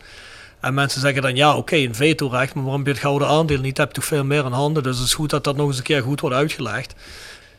[0.60, 2.54] En mensen zeggen dan, ja oké, een vetorecht.
[2.54, 3.76] Maar waarom heb je het gouden aandeel niet?
[3.76, 4.82] Heb je veel meer in handen.
[4.82, 6.94] Dus het is goed dat dat nog eens een keer goed wordt uitgelegd.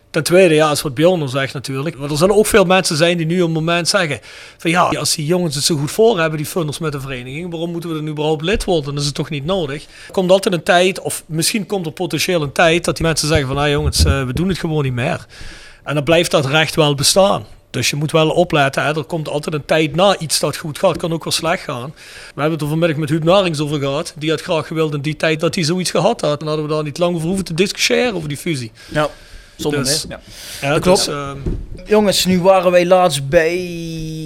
[0.10, 1.96] Ten tweede, ja, is wat Bjorn al zegt natuurlijk.
[1.96, 4.20] Want er zullen ook veel mensen zijn die nu op het moment zeggen...
[4.58, 7.52] van ja, als die jongens het zo goed voor hebben, die funders met de vereniging...
[7.52, 8.86] waarom moeten we er nu überhaupt lid worden?
[8.86, 9.86] Dan is het toch niet nodig?
[10.12, 12.86] Komt altijd een tijd, of misschien komt er potentieel een tijd...
[12.86, 15.26] dat die mensen zeggen van, nou jongens, eh, we doen het gewoon niet meer.
[15.84, 17.46] En dan blijft dat recht wel bestaan.
[17.70, 18.98] Dus je moet wel opletten, hè.
[18.98, 20.98] er komt altijd een tijd na iets dat goed gaat.
[20.98, 21.93] kan ook wel slecht gaan.
[22.36, 24.13] We hebben het er vanmiddag met Huub Narings over gehad.
[24.17, 26.39] Die had graag gewild in die tijd dat hij zoiets gehad had.
[26.39, 28.72] Dan hadden we daar niet lang over hoeven te discussiëren over die fusie.
[28.88, 29.10] Ja,
[29.58, 30.20] zonder Dus, meer.
[30.62, 30.67] Ja.
[30.67, 31.06] Ja, Dat klopt.
[31.06, 31.38] dus, ehm,
[31.86, 33.58] Jongens, nu waren wij laatst bij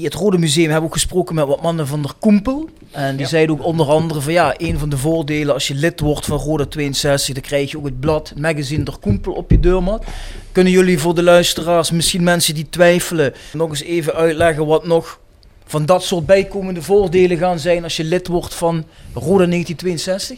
[0.04, 0.66] het Rode Museum.
[0.66, 2.70] We hebben ook gesproken met wat mannen van der Koempel.
[2.92, 3.28] En die Ja.
[3.28, 6.38] zeiden ook onder andere van ja, een van de voordelen als je lid wordt van
[6.38, 10.04] Roda 62, dan krijg je ook het blad, het magazine der Koempel op je deurmat.
[10.52, 15.20] Kunnen jullie voor de luisteraars, misschien mensen die twijfelen, nog eens even uitleggen wat nog
[15.66, 20.38] van dat soort bijkomende voordelen gaan zijn als je lid wordt van Roda 1962?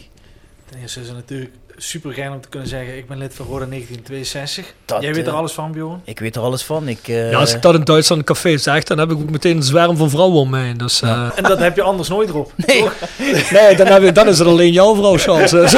[0.69, 3.65] Ten eerste is het natuurlijk super om te kunnen zeggen, ik ben lid van Roda
[3.65, 4.73] 1962.
[4.85, 6.01] Dat, Jij weet er eh, alles van, Bjorn?
[6.03, 6.87] Ik weet er alles van.
[6.87, 9.29] Ik, eh, ja, als ik dat in Duitsland een café zeg, dan heb ik ook
[9.29, 10.77] meteen een zwerm van vrouwen om heen.
[10.77, 12.51] Dus, eh, En dat heb je anders nooit erop.
[12.55, 12.79] Nee.
[12.79, 12.95] toch?
[13.51, 15.51] nee, dan, heb dan is het alleen jouw vrouw, Charles.
[15.61, 15.73] Dus,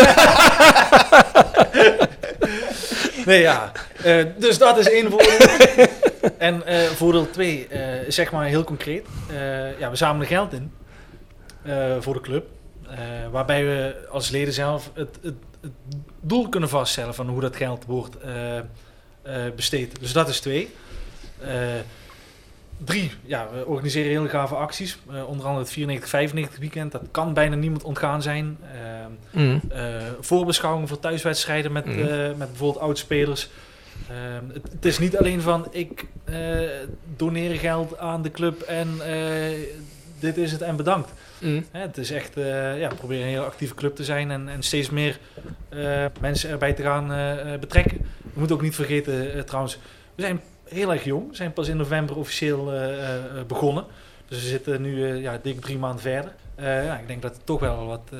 [3.25, 3.71] Nee, ja.
[4.03, 5.47] Eh, dus dat is één voordeel.
[6.38, 9.05] en eh, voordeel twee, eh, zeg maar heel concreet.
[9.29, 10.71] Eh, ja, we zamelen geld in
[11.63, 12.45] eh, voor de club.
[12.89, 12.97] Eh,
[13.31, 15.34] waarbij we als leden zelf het, het
[16.21, 18.63] doel kunnen vaststellen van hoe dat geld wordt eh, eh,
[19.56, 19.99] besteed.
[19.99, 20.69] Dus dat is twee.
[21.41, 21.49] Eh,
[22.78, 24.97] drie, ja, we organiseren hele gave acties.
[25.28, 26.91] Onder andere het 94-95 weekend.
[26.91, 28.58] Dat kan bijna niemand ontgaan zijn.
[28.73, 29.62] Ehm, Mm.
[30.19, 31.93] voorbeschouwingen voor thuiswedstrijden met, eh,
[32.28, 33.49] met bijvoorbeeld oudspelers.
[34.54, 36.06] Het, het is niet alleen van ik
[37.15, 38.99] doneer geld aan de club en
[40.19, 41.12] dit is het en bedankt.
[41.45, 41.65] Mm.
[41.71, 44.63] Hè, het is echt, eh ja, proberen een heel actieve club te zijn en, en
[44.63, 45.19] steeds meer
[45.69, 47.97] eh, mensen erbij te gaan eh, betrekken.
[48.21, 49.77] We moeten ook niet vergeten trouwens,
[50.15, 51.29] we zijn heel erg jong.
[51.29, 53.86] We zijn pas in november officieel eh, eh, eh, begonnen.
[54.27, 56.31] Dus we zitten nu eh, ja, dik drie maanden verder.
[56.55, 58.19] Eh, ja, ik denk dat we toch wel wat, eh,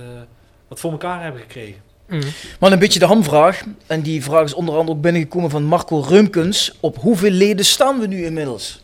[0.68, 1.82] wat voor elkaar hebben gekregen.
[2.08, 2.22] Mm.
[2.60, 3.64] Maar een beetje de hamvraag.
[3.88, 6.78] En die vraag is onder andere ook binnengekomen van Marco Rumkens.
[6.80, 8.84] Op hoeveel leden staan we nu inmiddels?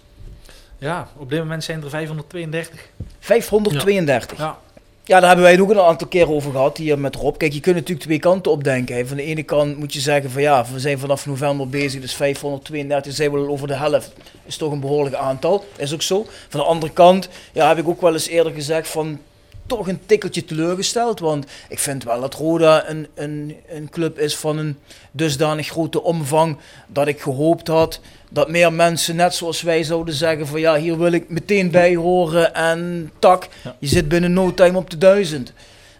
[0.77, 2.89] Ja, op dit moment zijn er 532.
[3.31, 4.37] 532.
[4.37, 4.57] Ja.
[5.05, 7.37] Ja, daar hebben wij het ook een aantal keer over gehad hier met Rob.
[7.37, 8.95] Kijk, je kunt natuurlijk twee kanten op denken.
[8.95, 9.05] hè.
[9.05, 12.13] Van de ene kant moet je zeggen van ja, we zijn vanaf november bezig, dus
[12.13, 14.11] 532 zijn we al over de helft.
[14.45, 16.25] Is toch een behoorlijk aantal, is ook zo.
[16.49, 19.19] Van de andere kant, ja, heb ik ook wel eens eerder gezegd van
[19.65, 21.19] toch een tikkeltje teleurgesteld.
[21.19, 24.77] Want ik vind wel dat Roda een, een, een club is van een
[25.11, 27.99] dusdanig grote omvang dat ik gehoopt had
[28.33, 31.95] dat meer mensen, net zoals wij zouden zeggen van ja, hier wil ik meteen bij
[31.95, 33.47] horen en tak,
[33.79, 35.53] je zit binnen no time op de duizend.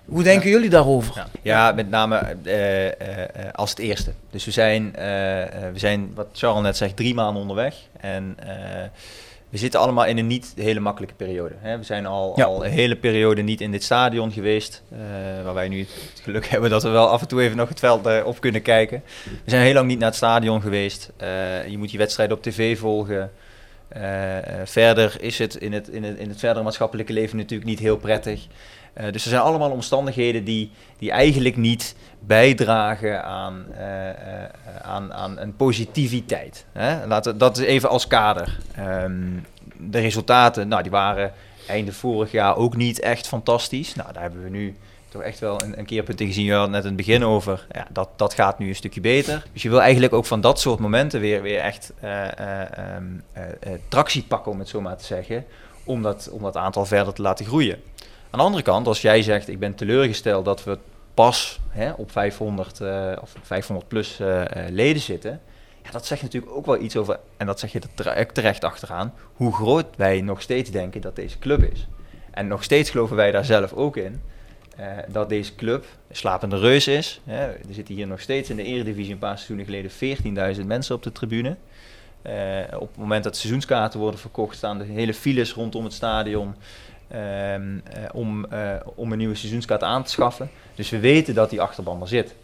[0.06, 1.28] Hoe denken jullie daarover?
[1.42, 4.12] Ja, met name eh, eh, eh, als het eerste.
[4.30, 4.92] Dus we zijn,
[5.74, 7.76] we zijn, wat Charles net zegt, drie maanden onderweg.
[8.00, 8.38] En
[9.52, 11.54] we zitten allemaal in een niet hele makkelijke periode.
[11.60, 11.78] Hè.
[11.78, 12.46] We zijn al, Ja.
[12.46, 14.84] al een hele periode niet in dit stadion geweest.
[14.92, 14.98] eh,
[15.44, 17.80] waar wij nu het geluk hebben dat we wel af en toe even nog het
[17.80, 19.04] veld eh, op kunnen kijken.
[19.24, 21.12] We zijn heel lang niet naar het stadion geweest.
[21.18, 23.32] Eh, je moet die wedstrijden op tv volgen.
[24.64, 27.98] Verder is het in het, in, het in het verdere maatschappelijke leven natuurlijk niet heel
[27.98, 28.48] prettig.
[29.12, 34.16] Dus er zijn allemaal omstandigheden die, die eigenlijk niet bijdragen aan, eh, eh,
[34.82, 36.66] aan, aan een positiviteit.
[36.72, 37.08] Hè?
[37.08, 38.58] Laten, dat is even als kader.
[38.76, 39.30] Ehm,
[39.78, 41.34] de resultaten, nou, die waren
[41.68, 43.96] einde vorig jaar ook niet echt fantastisch.
[43.96, 44.76] Nou, daar hebben we nu
[45.10, 46.46] toch echt wel een, een keerpunt gezien.
[46.46, 47.66] Je had net in het begin over.
[47.72, 49.44] Ja, dat, dat gaat nu een stukje beter.
[49.54, 52.22] Dus je wil eigenlijk ook van dat soort momenten weer, weer echt eh,
[53.88, 55.46] tractie pakken, om het zo maar te zeggen.
[55.84, 57.82] Om dat, om dat aantal verder te laten groeien.
[58.30, 60.78] Aan de andere kant, als jij zegt, ik ben teleurgesteld dat we
[61.14, 65.42] pas hè, op 500 eh, of 500 plus eh, eh, leden zitten.
[65.84, 68.64] Ja, dat zegt natuurlijk ook wel iets over, en dat zeg je er tere- terecht
[68.64, 71.88] achteraan, hoe groot wij nog steeds denken dat deze club is.
[72.32, 74.22] En nog steeds geloven wij daar zelf ook in,
[75.08, 77.22] dat deze club een slapende reus is.
[77.24, 77.46] Hè.
[77.46, 81.04] Er zitten hier nog steeds in de Eredivisie een paar seizoenen geleden 14.000 mensen op
[81.04, 81.58] de tribune.
[82.74, 86.56] Op het moment dat seizoenskaarten worden verkocht, staan de hele files rondom het stadion
[88.14, 90.50] om, eh, om een nieuwe seizoenskaart aan te schaffen.
[90.76, 92.36] Dus we weten dat die achterban er zit.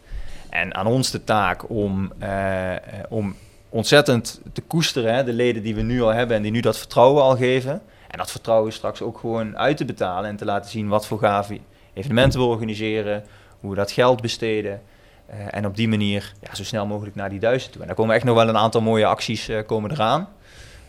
[0.50, 3.36] En aan ons de taak om, eh, eh, om
[3.70, 6.78] ontzettend te koesteren, hè, de leden die we nu al hebben en die nu dat
[6.78, 7.82] vertrouwen al geven.
[8.08, 11.20] En dat vertrouwen straks ook gewoon uit te betalen en te laten zien wat voor
[11.20, 11.60] gave
[11.94, 13.24] evenementen we organiseren,
[13.60, 14.82] hoe we dat geld besteden.
[15.28, 17.82] Eh, en op die manier ja, zo snel mogelijk naar die duizend toe.
[17.82, 20.28] En daar komen echt nog wel een aantal mooie acties eh, komen eraan.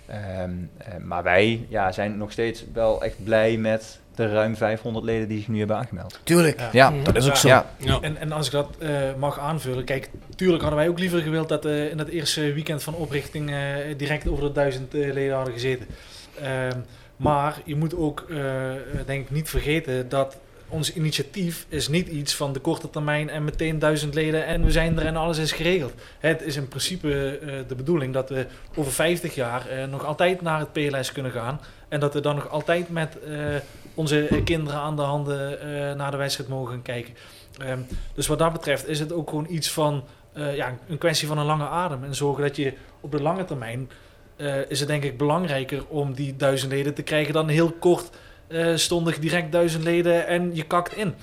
[0.09, 5.05] Ehm, eh, maar wij ja, zijn nog steeds wel echt blij met de ruim 500
[5.05, 6.21] leden die zich nu hebben aangemeld.
[6.23, 6.61] Tuurlijk.
[6.73, 7.49] Ja, dat is ook zo.
[7.49, 7.67] Ja.
[8.01, 11.49] En, en als ik dat eh, mag aanvullen, kijk, tuurlijk hadden wij ook liever gewild
[11.49, 13.57] dat eh, in dat eerste weekend van oprichting eh,
[13.97, 15.87] direct over de duizend eh, leden hadden gezeten.
[16.43, 16.79] Ehm,
[17.17, 18.37] maar je moet ook, eh,
[19.07, 20.37] denk ik, niet vergeten dat
[20.69, 24.71] ons initiatief is niet iets van de korte termijn en meteen duizend leden en we
[24.71, 25.93] zijn er en alles is geregeld.
[26.19, 30.43] Het is in principe eh, de bedoeling dat we over 50 jaar eh, nog altijd
[30.43, 33.35] naar het PLS kunnen gaan en dat we dan nog altijd met eh,
[33.95, 35.59] onze kinderen aan de handen
[35.97, 37.15] naar de wedstrijd mogen gaan kijken.
[37.59, 37.79] Ehm,
[38.15, 40.05] dus wat dat betreft is het ook gewoon iets van
[40.55, 42.05] ja, een kwestie van een lange adem.
[42.05, 43.91] En zorgen dat je op de lange termijn
[44.69, 48.11] is het denk ik belangrijker om die duizend leden te krijgen dan heel kort
[48.49, 51.15] eh, stondig direct duizend leden en je kakt in.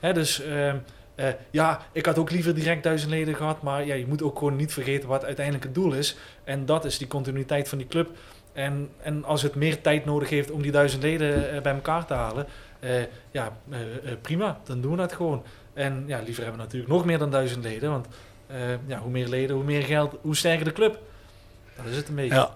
[0.00, 0.76] Dus ehm,
[1.14, 4.38] eh, ja, ik had ook liever direct duizend leden gehad, maar ja, je moet ook
[4.38, 6.16] gewoon niet vergeten wat uiteindelijk het doel is.
[6.44, 8.10] En dat is die continuïteit van die club.
[8.52, 12.06] En, en als het meer tijd nodig heeft om die duizend leden eh, bij elkaar
[12.06, 12.46] te halen,
[13.30, 13.56] ja,
[14.20, 15.42] prima, dan doen we dat gewoon.
[15.74, 18.06] En ja, liever hebben we natuurlijk nog meer dan duizend leden, want
[18.86, 20.98] ja, hoe meer leden, hoe meer geld, hoe sterker de club.
[21.76, 22.34] Dat is het een beetje.
[22.34, 22.50] Ja.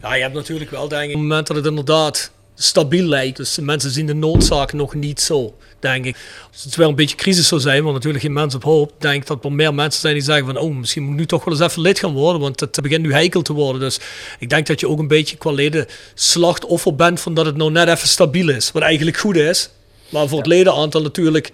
[0.00, 3.36] ja, je hebt natuurlijk wel, denk ik, op het moment dat het inderdaad stabiel lijkt.
[3.36, 6.16] Dus de mensen zien de noodzaak nog niet zo, denk ik.
[6.52, 9.22] Als het wel een beetje crisis zou zijn, want natuurlijk geen mens op hoop, denk
[9.22, 11.44] ik dat er meer mensen zijn die zeggen van, oh, misschien moet ik nu toch
[11.44, 13.80] wel eens even lid gaan worden, want het begint nu heikel te worden.
[13.80, 14.00] Dus
[14.38, 17.70] ik denk dat je ook een beetje qua leden slachtoffer bent van dat het nou
[17.70, 19.70] net even stabiel is, wat eigenlijk goed is.
[20.08, 21.52] Maar voor het ledenaantal natuurlijk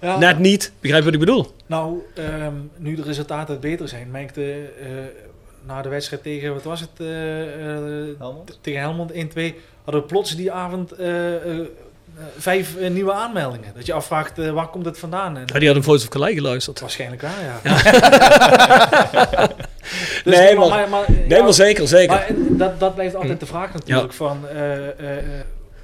[0.00, 0.18] Ja.
[0.18, 0.72] net niet.
[0.80, 1.54] Begrijp je wat ik bedoel?
[1.66, 4.42] Nou, ehm, nu de resultaten beter zijn, merkte,
[4.80, 4.88] eh,
[5.68, 6.90] na de wedstrijd tegen, wat was het?
[6.98, 7.74] eh,
[8.20, 9.54] eh, t- tegen Helmond 1-2.
[9.84, 11.08] Hadden we plots die avond eh,
[12.38, 13.72] vijf nieuwe aanmeldingen.
[13.74, 15.36] Dat je afvraagt, waar komt het vandaan?
[15.36, 16.80] En, Ja, die had een Voice of Calais geluisterd.
[16.80, 17.60] Waarschijnlijk wel, ja.
[20.24, 20.88] Dus nee, maar,
[21.28, 22.16] nee, maar zeker, zeker.
[22.16, 24.12] Maar dat, dat blijft altijd de vraag natuurlijk.
[24.12, 25.24] Van, eh, eh, eh,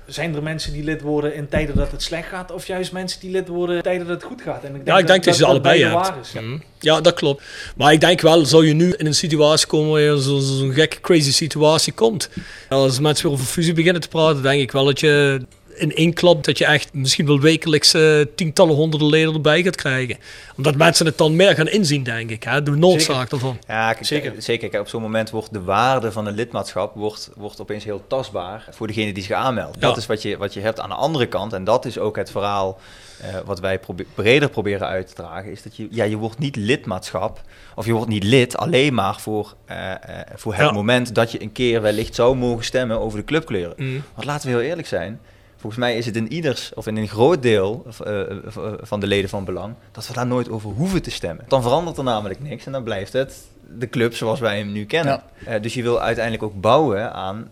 [0.06, 2.50] zijn er mensen die lid worden in tijden dat het slecht gaat?
[2.52, 4.64] Of juist mensen die lid worden in tijden dat het goed gaat?
[4.64, 5.94] En ik Ja, ik denk dat, je ze allebei hebt.
[5.94, 6.32] waar is.
[6.32, 6.58] Mhm.
[6.80, 7.42] Ja, dat klopt.
[7.76, 10.56] Maar ik denk wel, zou je nu in een situatie komen waar je zo- zo-
[10.56, 12.28] zo'n gekke, crazy situatie komt.
[12.68, 15.40] Als mensen weer over fusie beginnen te praten, denk ik wel dat je
[15.76, 19.76] in één klap, dat je echt misschien wel wekelijks eh, tientallen honderden leden erbij gaat
[19.76, 20.16] krijgen.
[20.56, 22.42] Omdat mensen het dan meer gaan inzien, denk ik.
[22.42, 22.62] Hè?
[22.62, 23.58] De noodzaak ervan.
[23.66, 24.32] Ja, kijk, zeker.
[24.38, 24.68] zeker.
[24.68, 28.66] Kijk, op zo'n moment wordt de waarde van een lidmaatschap wordt, wordt opeens heel tastbaar
[28.70, 29.76] voor degene die zich aanmeldt.
[29.80, 29.86] Ja.
[29.88, 31.52] Dat is wat je, wat je hebt aan de andere kant.
[31.52, 32.78] En dat is ook het verhaal
[33.20, 35.50] eh, wat wij probe- breder proberen uit te dragen.
[35.50, 37.40] Is dat je, ja, je wordt niet lidmaatschap
[37.74, 39.98] of je wordt niet lid alleen maar voor, eh, eh,
[40.34, 40.72] voor het Ja.
[40.72, 43.74] moment dat je een keer wellicht zou mogen stemmen over de clubkleuren.
[43.76, 44.00] Mhm.
[44.14, 45.20] Want laten we heel eerlijk zijn.
[45.64, 48.36] Volgens mij is het in ieders, of in een groot deel eh, eh,
[48.80, 51.44] van de leden van belang, dat we daar nooit over hoeven te stemmen.
[51.48, 53.46] Dan verandert er namelijk niks en dan blijft het
[53.78, 55.22] de club zoals wij hem nu kennen.
[55.44, 57.50] Eh, dus je wil uiteindelijk ook bouwen aan,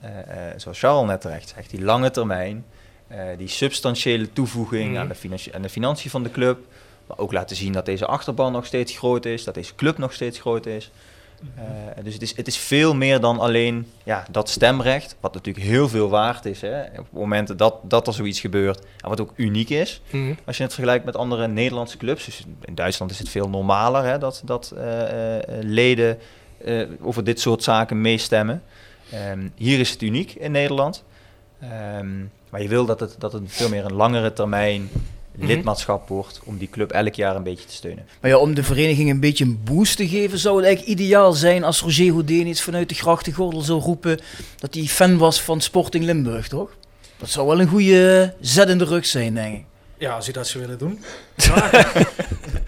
[0.56, 2.64] zoals Charles net terecht zegt, die lange termijn,
[3.38, 5.00] die substantiële toevoeging Mhm.
[5.00, 6.58] aan, de aan de financiën van de club.
[7.06, 10.12] Maar ook laten zien dat deze achterban nog steeds groot is, dat deze club nog
[10.12, 10.90] steeds groot is.
[11.56, 15.66] Eh, dus het is, het is veel meer dan alleen ja, dat stemrecht, wat natuurlijk
[15.66, 16.60] heel veel waard is.
[16.60, 20.00] Hè, op momenten dat, dat er zoiets gebeurt en wat ook uniek is.
[20.10, 20.34] Mhm.
[20.44, 24.04] Als je het vergelijkt met andere Nederlandse clubs, dus in Duitsland is het veel normaler
[24.04, 26.18] hè, dat, dat eh, eh, leden
[27.00, 28.62] over dit soort zaken meestemmen.
[29.10, 31.04] Ehm, hier is het uniek in Nederland.
[31.60, 32.18] Ehm,
[32.50, 34.88] maar je wil dat het, dat het veel meer een langere termijn.
[35.38, 38.06] Lidmaatschap wordt om die club elk jaar een beetje te steunen.
[38.20, 41.32] Maar ja, om de vereniging een beetje een boost te geven, zou het eigenlijk ideaal
[41.32, 44.18] zijn als Roger Houdin iets vanuit de grachtengordel zou roepen
[44.58, 46.70] dat hij fan was van Sporting Limburg, toch?
[47.18, 49.64] Dat zou wel een goede zet in de rug zijn, denk ik.
[49.98, 51.00] Ja, als je dat zou willen doen.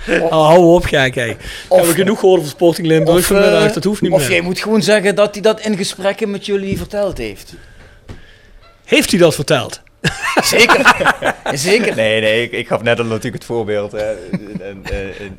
[0.08, 1.14] Oh, hou op, gek.
[1.14, 1.36] Hey.
[1.68, 3.66] Hebben we genoeg gehoord over Sporting Limburg Of, vanmiddag?
[3.68, 4.30] eh, dat hoeft niet of meer.
[4.30, 7.54] jij moet gewoon zeggen dat hij dat in gesprekken met jullie verteld heeft.
[8.84, 9.80] Heeft hij dat verteld?
[10.54, 10.94] Zeker.
[11.52, 11.94] Zeker.
[11.94, 13.92] Nee, nee, ik, ik gaf net al natuurlijk het voorbeeld.
[13.92, 14.10] Hè.
[14.60, 14.84] En,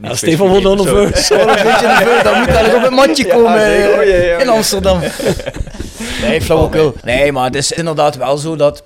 [0.02, 0.64] Ja, Stefan wordt
[1.12, 1.46] persoon.
[1.46, 2.24] nerveus.
[2.24, 4.50] Dan moet hij nog op het matje komen eh, Oh, in.
[4.50, 5.00] Amsterdam.
[6.22, 6.96] Nee, flauwekul.
[7.04, 8.84] Nee, maar het is inderdaad wel zo dat...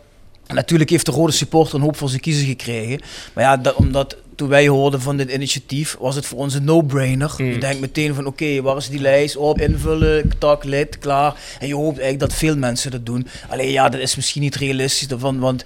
[0.47, 3.01] Natuurlijk heeft de rode supporter een hoop voor zijn kiezer gekregen.
[3.33, 6.63] Maar ja, dat, omdat toen wij hoorden van dit initiatief, was het voor ons een
[6.63, 7.33] no-brainer.
[7.37, 7.51] Hmm.
[7.51, 9.37] Je denkt meteen van, oké, waar is die lijst?
[9.37, 11.35] Op, invullen, tak, lid, klaar.
[11.59, 13.27] En je hoopt eigenlijk dat veel mensen dat doen.
[13.49, 15.65] Alleen ja, dat is misschien niet realistisch daarvan, want...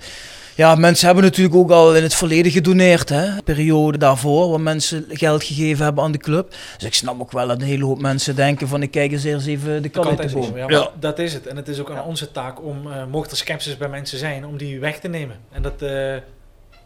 [0.55, 3.35] Ja, mensen hebben natuurlijk ook al in het verleden gedoneerd, hè.
[3.35, 6.55] De periode daarvoor, waar mensen geld gegeven hebben aan de club.
[6.77, 9.23] Dus ik snap ook wel dat een hele hoop mensen denken van, ik kijk eens
[9.23, 10.57] eerst even de kant uit de boom.
[10.57, 11.47] Ja, Dat is het.
[11.47, 14.45] En het is ook aan onze taak om, eh mocht er sceptisch bij mensen zijn,
[14.45, 15.35] om die weg te nemen.
[15.51, 16.15] En dat, eh,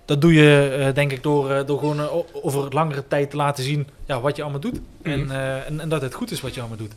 [0.07, 3.35] dat doe je eh, denk ik door, eh, door gewoon eh, over langere tijd te
[3.35, 4.79] laten zien ja, wat je allemaal doet.
[5.01, 5.11] Mhm.
[5.11, 5.31] En,
[5.65, 6.93] en, en dat het goed is wat je allemaal doet.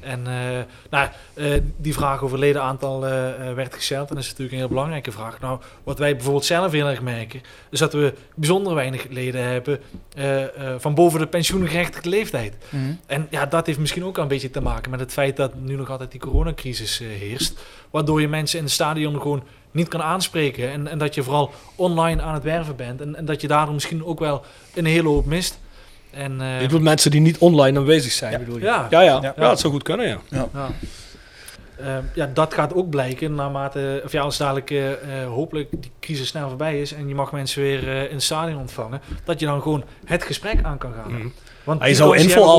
[0.00, 0.22] En
[0.90, 1.08] nou,
[1.76, 3.00] die vraag over ledenaantal
[3.54, 4.08] werd gesteld.
[4.08, 5.40] En dat is natuurlijk een heel belangrijke vraag.
[5.40, 9.80] Nou, wat wij bijvoorbeeld zelf heel erg merken, is dat we bijzonder weinig leden hebben
[10.78, 12.56] van boven de pensioengerechtigde leeftijd.
[12.68, 12.92] Mhm.
[13.06, 15.76] En ja, dat heeft misschien ook een beetje te maken met het feit dat nu
[15.76, 17.60] nog altijd die coronacrisis heerst.
[17.90, 20.70] Waardoor je mensen in het stadion gewoon niet kan aanspreken.
[20.72, 23.00] En, en dat je vooral online aan het werven bent.
[23.00, 24.42] En, en dat je daardoor misschien ook wel
[24.74, 25.58] een hele hoop mist.
[26.10, 28.38] En, eh, Je bedoelt mensen die niet online aanwezig zijn, Ja.
[28.38, 28.64] bedoel je?
[28.64, 28.86] Ja.
[28.90, 29.18] Ja, ja.
[29.22, 29.32] Ja.
[29.36, 29.48] ja.
[29.48, 30.18] dat zou goed kunnen, ja.
[30.28, 30.48] Ja.
[30.54, 30.70] Ja.
[31.80, 35.90] Ehm, ja, dat gaat ook blijken naarmate, of ja, als dadelijk eh, eh, hopelijk die
[36.00, 39.40] crisis snel voorbij is en je mag mensen weer eh, in het stadion ontvangen, dat
[39.40, 41.12] je dan gewoon het gesprek aan kan gaan.
[41.12, 41.28] Mhm.
[41.64, 42.18] Want je zou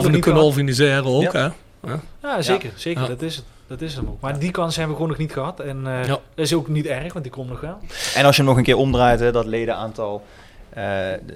[0.10, 1.32] niet kunnen organiseren ook, Ja.
[1.32, 1.89] hè?
[1.91, 2.00] Ja.
[2.22, 2.72] Ja, zeker.
[2.76, 3.08] zeker Ja.
[3.08, 3.45] Dat is het.
[3.70, 4.22] Dat is hem ook.
[4.22, 5.60] Maar die kans hebben we gewoon nog niet gehad.
[5.60, 6.08] En eh, Ja.
[6.08, 7.78] dat is ook niet erg, want die komt nog wel.
[8.16, 10.24] En als je hem nog een keer omdraait, hè, dat ledenaantal,
[10.70, 10.84] eh,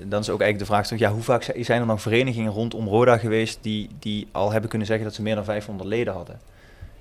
[0.06, 2.88] dan is ook eigenlijk de vraag: ja, hoe vaak zi- zijn er dan verenigingen rondom
[2.88, 6.39] Roda geweest die, die al hebben kunnen zeggen dat ze meer dan 500 leden hadden?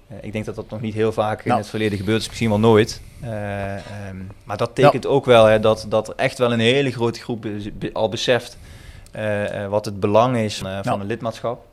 [0.09, 1.61] Eh, ik denk dat dat nog niet heel vaak in Nou.
[1.61, 3.01] het verleden gebeurd is, misschien wel nooit.
[3.21, 6.91] Eh, ehm, maar dat tekent ook wel hè, dat, dat er echt wel een hele
[6.91, 8.59] grote groep be- be- al beseft
[9.69, 11.01] wat het belang is eh, van Ja.
[11.01, 11.65] een lidmaatschap.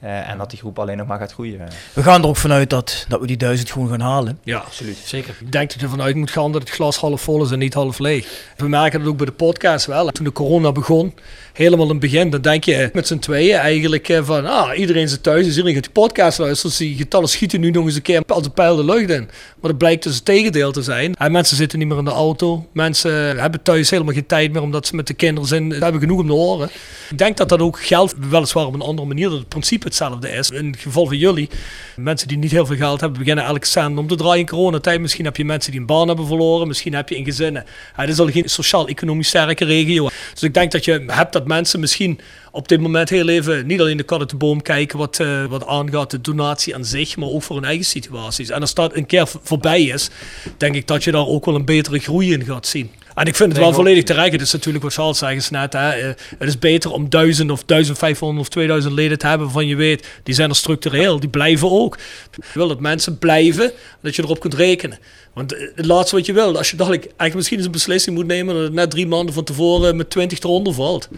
[0.00, 1.68] Eh, en dat die groep alleen nog maar gaat groeien.
[1.92, 4.38] We gaan er ook vanuit dat, dat we die duizend gewoon gaan halen.
[4.42, 4.96] Ja, Absoluut.
[5.04, 5.34] zeker.
[5.40, 7.58] Ik denk dat je ervan uit moet gaan dat het glas half vol is en
[7.58, 8.26] niet half leeg.
[8.56, 10.10] We merken dat ook bij de podcast wel.
[10.10, 11.14] Toen de corona begon,
[11.52, 15.08] helemaal in het begin, dan denk je met z'n tweeën eigenlijk eh, van, ah, iedereen
[15.08, 16.70] zit thuis, dus iedereen gaat die podcast luisteren.
[16.76, 19.24] Dus die getallen schieten nu nog eens een keer als een pijl de lucht in.
[19.60, 21.14] Maar dat blijkt dus het tegendeel te zijn.
[21.14, 22.66] En mensen zitten niet meer in de auto.
[22.72, 25.72] Mensen hebben thuis helemaal geen tijd meer, omdat ze met de kinderen zijn.
[25.72, 26.68] Ze hebben genoeg om te horen.
[27.10, 30.28] Ik denk dat dat ook geldt, weliswaar op een andere manier, dat het principe hetzelfde
[30.30, 30.50] is.
[30.50, 31.48] In het geval van jullie,
[31.96, 35.00] mensen die niet heel veel geld hebben, beginnen elke cent om te draaien in coronatijd.
[35.00, 37.64] Misschien heb je mensen die een baan hebben verloren, misschien heb je in gezinnen.
[37.92, 40.08] Het is al geen sociaal-economisch sterke regio.
[40.32, 42.20] Dus ik denk dat je hebt dat mensen misschien
[42.50, 45.44] op dit moment heel even niet alleen de kat uit de boom kijken wat, eh,
[45.44, 48.50] wat aangaat de donatie aan zich, maar ook voor hun eigen situaties.
[48.50, 50.10] En als dat een keer voorbij is,
[50.56, 52.90] denk ik dat je daar ook wel een betere groei in gaat zien.
[53.18, 54.32] En ik vind het wel volledig terecht.
[54.32, 55.72] Het is natuurlijk wat Charles zegt net.
[55.72, 55.90] Hè.
[55.90, 59.76] eh, Het is beter om 1000 of 1500 of 2000 leden te hebben waarvan je
[59.76, 61.98] weet, die zijn er structureel, die blijven ook.
[62.36, 64.98] Je wil dat mensen blijven, dat je erop kunt rekenen.
[65.34, 68.16] Want eh, het laatste wat je wil, als je dadelijk eigenlijk misschien eens een beslissing
[68.16, 71.08] moet nemen dat het net drie maanden van tevoren met 20 eronder valt.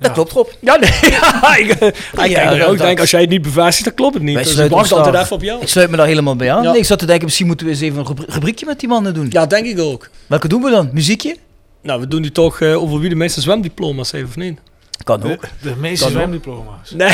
[0.00, 0.48] Dat klopt Rob.
[0.60, 0.90] Ja, nee.
[1.10, 1.94] Ja, ik, ik
[2.28, 4.34] Ja, denk, ook, als jij het niet bevestigt, dan klopt het niet.
[4.34, 5.60] Wij Dus ik sluiten wacht ons altijd even op jou.
[5.62, 6.62] Ik sluit me daar helemaal bij aan.
[6.62, 6.70] Ja.
[6.70, 8.88] Nee, ik zat te denken, misschien moeten we eens even een rubri- rubriekje met die
[8.88, 9.26] mannen doen.
[9.30, 10.10] Ja, denk ik ook.
[10.26, 10.90] Welke doen we dan?
[10.92, 11.36] Muziekje?
[11.82, 14.58] Nou, we doen nu toch eh, over wie de meeste zwemdiploma's heeft, of niet?
[15.04, 15.44] Kan ook.
[15.62, 16.18] de meeste Kan ook.
[16.20, 16.90] zwemdiploma's.
[16.90, 17.10] Nee.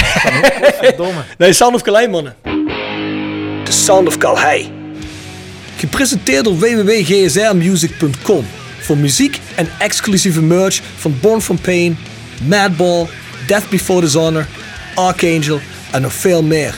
[0.81, 1.21] Verdomme.
[1.39, 2.35] Nee, Sound of Calais, mannen.
[3.65, 4.67] The Sound of Calais.
[5.77, 8.47] Gepresenteerd door www.gsrmusic.com.
[8.81, 11.99] Voor muziek en exclusieve merch van Born From Pain,
[12.45, 13.07] Madball,
[13.47, 14.47] Death Before Dishonor,
[14.95, 15.61] Archangel
[15.91, 16.75] en nog veel meer.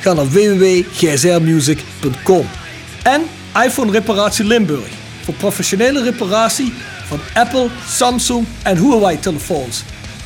[0.00, 2.48] Ga naar www.gsrmusic.com.
[3.02, 3.22] En
[3.64, 4.88] iPhone Reparatie Limburg.
[5.24, 6.72] Voor professionele reparatie
[7.06, 9.82] van Apple, Samsung en Huawei telefoons.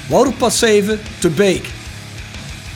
[0.07, 1.69] Wouderpad 7 te Beek.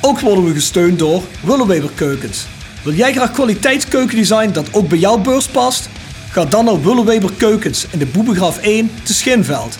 [0.00, 2.46] Ook worden we gesteund door Willeweber Keukens.
[2.82, 5.88] Wil jij graag kwaliteitskeukendesign dat ook bij jouw beurs past?
[6.30, 9.78] Ga dan naar Willeweber Keukens in de Boebegraaf 1 te Schinveld.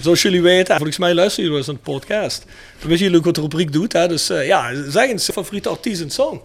[0.00, 2.44] Zoals jullie weten, volgens mij luisteren jullie wel eens de podcast.
[2.78, 3.92] Dan weten jullie ook wat de rubriek doet.
[3.92, 4.08] Hè?
[4.08, 6.40] Dus eh, ja, zeg eens, favoriete artiest en song.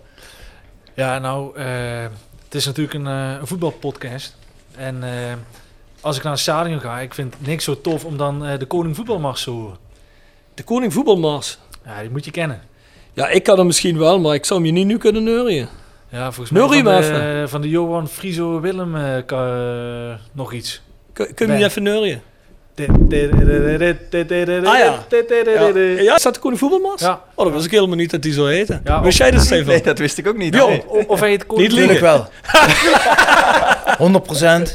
[0.93, 2.03] Ja, nou, eh,
[2.43, 4.37] het is natuurlijk een, een voetbalpodcast.
[4.75, 5.03] En
[6.01, 8.95] als ik naar een stadion ga, ik vind niks zo tof om dan de Koning
[8.95, 9.77] Voetbalmars te horen.
[10.53, 11.57] De Koning Voetbalmars.
[11.85, 12.61] Ja, die moet je kennen.
[13.13, 15.67] Ja, ik kan hem misschien wel, maar ik zou hem je niet nu kunnen neurien.
[16.09, 19.23] Ja, volgens mij van de, van de Johan Friso Willem
[20.31, 20.81] nog iets.
[21.13, 22.21] Kun, kun je even neurien?
[22.75, 25.05] Ah Ah ja.
[25.09, 27.01] Ja, ja staat de Koning Voetbalmars?
[27.01, 27.21] Ja.
[27.35, 28.81] Oh, dat was ik helemaal niet dat die zo heette.
[28.83, 29.65] Ja, Wist jij dat, Stefan?
[29.67, 30.53] Nee, dat wist ik ook niet.
[30.55, 30.69] Jo.
[30.69, 30.83] Nee.
[31.07, 32.01] Of hij het Koning Niet liegen.
[32.01, 32.29] wel.
[34.67, 34.73] 100%.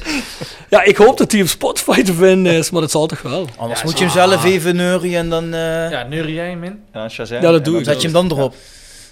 [0.68, 3.48] Ja, ik hoop dat hij op Spotify te vinden is, maar dat zal toch wel.
[3.56, 6.82] Anders moet je hem zelf even neurien en dan eh, Ja, neurie jij hem in?
[6.92, 7.42] Ja, Shazam.
[7.42, 7.84] Ja, dat doe ik.
[7.84, 8.54] zet je hem dan erop.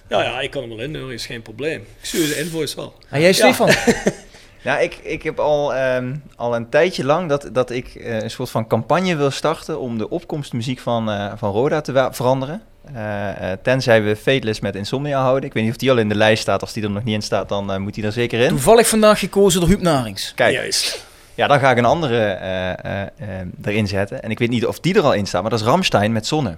[0.08, 1.80] Ja, ja, ik kan hem wel inneuren, is geen probleem.
[1.80, 2.94] Ik stuur de invoice wel.
[3.10, 3.68] En jij Stefan?
[4.66, 8.30] Ja, ik, ik heb al, ehm, al een tijdje lang dat, dat ik eh, een
[8.30, 12.62] soort van campagne wil starten om de opkomstmuziek van, eh, van Roda te veranderen.
[12.94, 15.44] Eh, eh, tenzij we Fateless met Insomnia houden.
[15.44, 16.60] Ik weet niet of die al in de lijst staat.
[16.60, 18.48] Als die er nog niet in staat, dan moet die er zeker in.
[18.48, 20.32] Toevallig vandaag gekozen door Huub Narings.
[20.34, 21.06] Kijk, Juist.
[21.34, 24.22] ja, dan ga ik een andere eh, eh, eh, erin zetten.
[24.22, 26.26] En ik weet niet of die er al in staat, maar dat is Ramstein met
[26.26, 26.56] Zonne.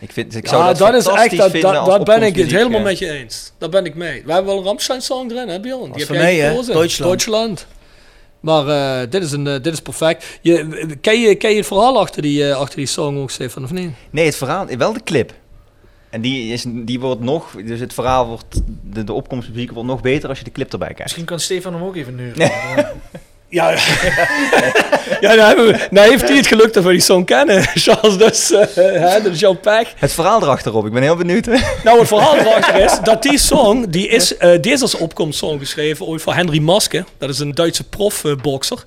[0.00, 2.22] Ik, vind, ik zou Ja, dat, dat is echt, dat, vinden dat, als dat ben
[2.22, 3.52] ik het helemaal met je eens.
[3.58, 4.22] Daar ben ik mee.
[4.24, 5.92] We hebben wel een Ramstein-song erin, hè Bjorn?
[5.92, 6.54] Die is heb jij mij.
[6.54, 6.98] Duitsland.
[6.98, 7.66] Duitsland.
[8.40, 10.38] Maar eh, dit, is een, eh, dit is perfect.
[10.40, 13.64] Je, ken, je, ken je het verhaal achter die, eh, achter die song ook, Stefan,
[13.64, 13.90] of niet?
[14.10, 15.32] Nee, het verhaal, wel de clip.
[16.10, 20.00] En die, is, die wordt nog, dus het verhaal wordt, de, de opkomstmuziek wordt nog
[20.00, 21.02] beter als je de clip erbij kijkt.
[21.02, 22.50] Misschien kan Stefan hem ook even neuren.
[23.50, 23.70] Ja,
[25.20, 28.16] ja hebben we, nou heeft hij het geluk dat we die song kennen, Charles.
[28.16, 29.92] Dus eh, hè, jouw pech.
[29.96, 31.46] Het verhaal erachterop, ik ben heel benieuwd.
[31.84, 35.60] Nou, het verhaal erachter is dat die song, die is, eh die is als opkomstsong
[35.60, 37.04] geschreven ooit voor Henry Maske.
[37.18, 38.84] Dat is een Duitse profbokser.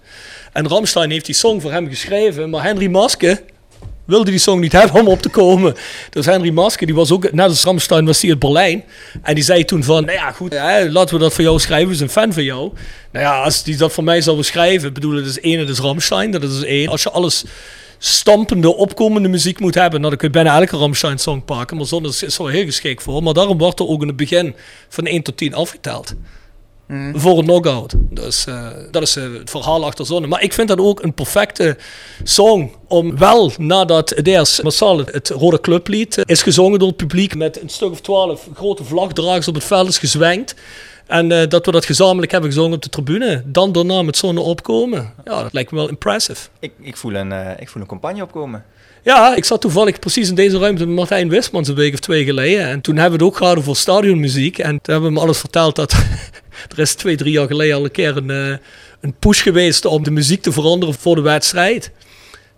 [0.53, 3.41] en Ramstein heeft die song voor hem geschreven, maar Henry Maske
[4.05, 5.75] wilde die song niet hebben om op te komen.
[6.09, 8.83] Dus Henry Maske, die was ook, net als Ramstein, was hij uit Berlijn.
[9.21, 10.53] En die zei toen van, nou ja, goed,
[10.89, 12.71] laten we dat voor jou schrijven, we zijn fan van jou.
[13.11, 15.69] Nou ja, als die dat voor mij zou schrijven, ik bedoel, het is één, het
[15.69, 16.87] is Ramstein, dat is één.
[16.87, 17.43] Als je alles
[17.97, 21.77] stampende, opkomende muziek moet hebben, nou, dan kun je bijna elke Ramstein-song pakken.
[21.77, 23.23] Maar zonder is er heel geschikt voor.
[23.23, 24.55] Maar daarom wordt er ook in het begin
[24.89, 26.13] van 1 tot 10 afgeteld.
[27.13, 27.93] Voor een knockout.
[27.97, 30.27] Dus eh, dat is eh, het verhaal achter zonne.
[30.27, 31.77] Maar ik vind dat ook een perfecte
[32.23, 36.97] song om wel nadat het eerst massaal het, Rode Clublied eh, is gezongen door het
[36.97, 40.55] publiek met een stuk of twaalf grote vlagdragers op het veld is gezwenkt.
[41.07, 43.43] En eh, dat we dat gezamenlijk hebben gezongen op de tribune.
[43.45, 45.13] Dan daarna met zonne opkomen.
[45.23, 46.47] Ja, dat lijkt me wel impressive.
[46.59, 48.63] ik, ik, voel een, eh, ik voel een campagne opkomen.
[49.03, 52.23] Ja, ik zat toevallig precies in deze ruimte met Martijn Wismans een week of twee
[52.23, 52.67] geleden.
[52.67, 54.57] En toen hebben we het ook gehad over stadionmuziek.
[54.57, 55.95] En toen hebben we hem alles verteld dat
[56.69, 58.57] er is twee, drie jaar geleden al een keer een, eh,
[59.01, 61.91] een push geweest om de muziek te veranderen voor de wedstrijd.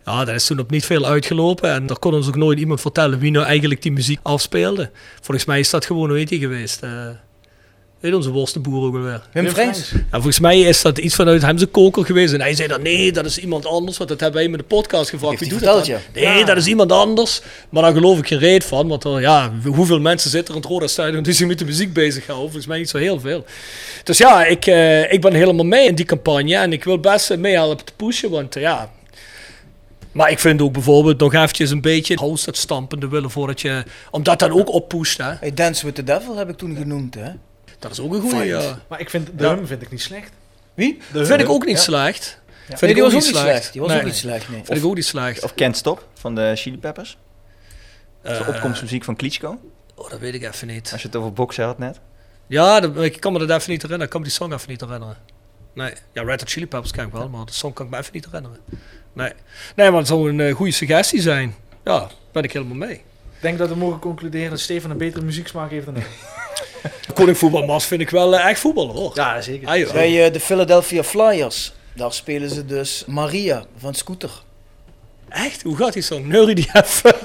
[0.06, 1.72] Ja, dat is toen op niet veel uitgelopen.
[1.72, 4.92] En daar kon ons ook nooit iemand vertellen wie nou eigenlijk die muziek afspeelde.
[5.22, 6.82] Volgens mij is dat gewoon, heet die geweest?
[8.06, 9.22] Eh, Weet onze worstenboer ook alweer?
[9.32, 9.46] Wim.
[9.46, 9.74] Ja,
[10.12, 12.34] volgens mij is dat iets vanuit hem zijn koker geweest.
[12.34, 13.98] En hij zei dan, nee, dat is iemand anders.
[13.98, 15.40] Want dat hebben wij met de podcast gevraagd.
[15.40, 15.98] Wie doet dat dan?
[16.14, 17.42] Nee, dat is iemand anders.
[17.70, 18.88] Maar daar geloof ik geen reet van.
[18.88, 21.66] Want er, ja, hoeveel mensen zitten er in het Roda Stadion die zich met de
[21.66, 22.46] muziek bezighouden?
[22.46, 23.46] Volgens mij niet zo heel veel.
[24.04, 26.56] Dus ja, ik, eh, ik ben helemaal mee in die campagne.
[26.56, 28.30] En ik wil best eh, meehelpen te pushen.
[28.30, 28.92] Want eh, ja...
[30.12, 33.84] Maar ik vind ook bijvoorbeeld nog eventjes een beetje house dat stampende willen voordat je...
[34.12, 35.32] Omdat dat ook oppusht, hè.
[35.40, 37.30] Hey, Dance with the Devil heb ik toen genoemd, hè?
[37.88, 38.80] Dat is ook een goede, ja.
[38.88, 39.56] Maar ik vind de Ja.
[39.56, 40.32] hum vind ik niet slecht.
[40.74, 41.00] Wie?
[41.12, 41.82] De Vind ik ook niet Ja.
[41.82, 42.40] slecht.
[42.68, 43.46] Vind Nee, die ook was ook niet slecht.
[43.58, 43.72] slecht.
[43.72, 44.00] Die was Nee.
[44.00, 44.62] ook niet slecht, nee.
[44.64, 45.44] Vind ik ook niet slecht.
[45.44, 47.18] Of Can't Stop van de Chili Peppers.
[48.22, 49.60] De Eh, opkomstmuziek van Klitschko.
[49.96, 50.90] Oh, dat weet ik even niet.
[50.92, 52.00] Als je het over boksen had net.
[52.48, 54.04] Ja, dat, ik kan me dat even niet herinneren.
[54.04, 55.18] Ik kan me die song even niet herinneren.
[55.74, 57.98] Nee, ja, Red Hot Chili Peppers ken ik wel, maar de song kan ik me
[57.98, 58.58] even niet herinneren.
[59.14, 59.32] Nee,
[59.76, 61.56] nee maar het zou een eh, goede suggestie zijn.
[61.84, 62.94] Ja, ben ik helemaal mee.
[62.96, 66.08] Ik denk dat we mogen concluderen dat Stefan een betere muzieksmaak heeft dan ik.
[67.14, 69.12] Koning Voetbalmas vind ik wel eh, echt voetballer hoor.
[69.16, 69.68] Ja, zeker.
[69.68, 69.92] Ah.
[69.92, 74.32] Bij eh, de Philadelphia Flyers, daar spelen ze dus Maria van Scooter.
[75.30, 75.62] Echt?
[75.62, 76.28] Hoe gaat die song?
[76.28, 77.16] Neurie die even.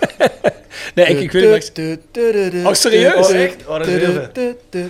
[0.95, 1.77] nee, ik, ik weet het
[2.53, 2.67] niet.
[2.67, 3.29] Oh, serieus?
[3.29, 3.67] Oh, echt?
[3.67, 4.89] Oh, dat is heel.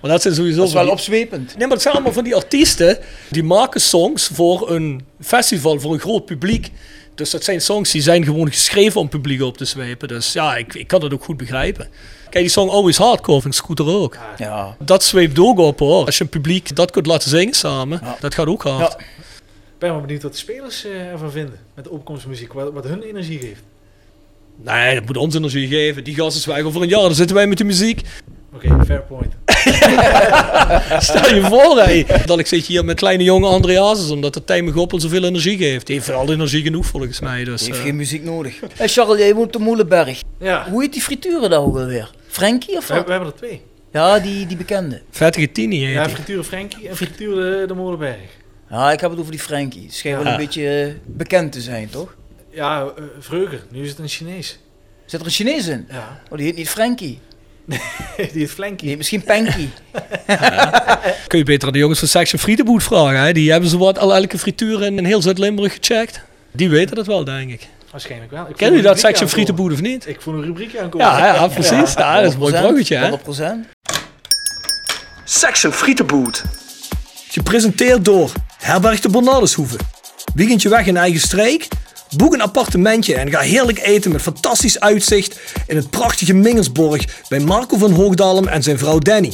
[0.00, 1.48] Maar dat zijn sowieso Dat is van wel die- opzwepend.
[1.56, 2.98] Nee, maar het zijn allemaal van die artiesten
[3.30, 6.70] die maken songs voor een festival, voor een groot publiek.
[7.14, 10.08] Dus dat zijn songs die zijn gewoon geschreven om publiek op te zwepen.
[10.08, 11.88] Dus ja, ik, ik kan dat ook goed begrijpen.
[12.32, 14.16] Kijk, die song Always Hardcore vind ik Scooter ook.
[14.36, 14.76] Ja.
[14.78, 16.04] Dat zweept ook op hoor.
[16.06, 18.16] Als je een publiek dat kunt laten zingen samen, Ja.
[18.20, 18.92] dat gaat ook hard.
[18.92, 18.98] Ja.
[18.98, 21.58] Ik ben wel benieuwd wat de spelers eh, ervan vinden.
[21.74, 22.52] Met de opkomstmuziek.
[22.52, 23.62] Wat, wat hun energie geeft.
[24.56, 26.04] Nee, dat moet ons energie geven.
[26.04, 28.00] Die gasten zwijgen over een jaar, dan zitten wij met de muziek.
[28.54, 29.32] Oké, fair point.
[31.02, 32.26] Stel je voor.
[32.26, 35.86] Dat ik zit hier met kleine jonge Andreas, omdat de Tijmen Goppel zoveel energie geeft.
[35.86, 37.44] Die heeft wel energie genoeg volgens mij.
[37.44, 38.60] Dus, Die heeft eh, geen muziek nodig.
[38.76, 40.20] Hey Charles, jij woont op Moelenberg.
[40.38, 42.10] Ja, Hoe heet die frituren daar ook alweer?
[42.28, 43.04] Frankie of we, wat?
[43.04, 43.62] we hebben er twee.
[43.92, 45.02] Ja, die, die bekende.
[45.10, 48.16] Vettige Tini heet Ja, frituur Frankie en frituur de, de Molenberg.
[48.70, 49.80] Ja, ik heb het over die Frankie.
[49.80, 52.14] Die schijnt wel een beetje eh, bekend te zijn, toch?
[52.50, 53.62] Ja, eh Vreuger.
[53.70, 54.58] Nu is het een Chinees.
[55.06, 55.86] Zit er een Chinees in?
[55.90, 57.18] Ja, Oh, die heet niet Frankie.
[57.66, 57.80] Die
[58.16, 58.86] heet Die Flanky.
[58.86, 59.68] heet misschien Panky.
[61.28, 63.20] Kun je beter aan de jongens van Section Friedenboot vragen.
[63.20, 63.32] Hè?
[63.32, 66.20] Die hebben zo wat al elke frituur in, in heel Zuid-Limburg gecheckt.
[66.52, 67.68] Die weten dat wel, denk ik.
[67.90, 68.46] Waarschijnlijk wel.
[68.48, 69.28] Ik een jullie dat Section.
[69.28, 70.06] Friedenboot of niet?
[70.08, 71.06] Ik voel een rubriekje aankomen.
[71.06, 71.92] Ja, ja, precies.
[71.94, 73.10] Ja, dat is een mooi 100%, bruggetje, hè?
[73.64, 73.68] 100%.
[75.24, 76.42] Section Frietenboot.
[77.28, 79.76] Gepresenteerd door Herberg de Bernardeshoeve.
[80.34, 81.68] Weekendje weg in eigen streek?
[82.16, 87.40] Boek een appartementje en ga heerlijk eten met fantastisch uitzicht in het prachtige Mingersborg bij
[87.40, 89.32] Marco van Hoogdalem en zijn vrouw Danny.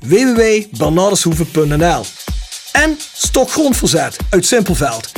[0.00, 2.04] www.bernardeshoeve.nl
[2.72, 5.12] En Stok Grondverzet uit Simpelveld.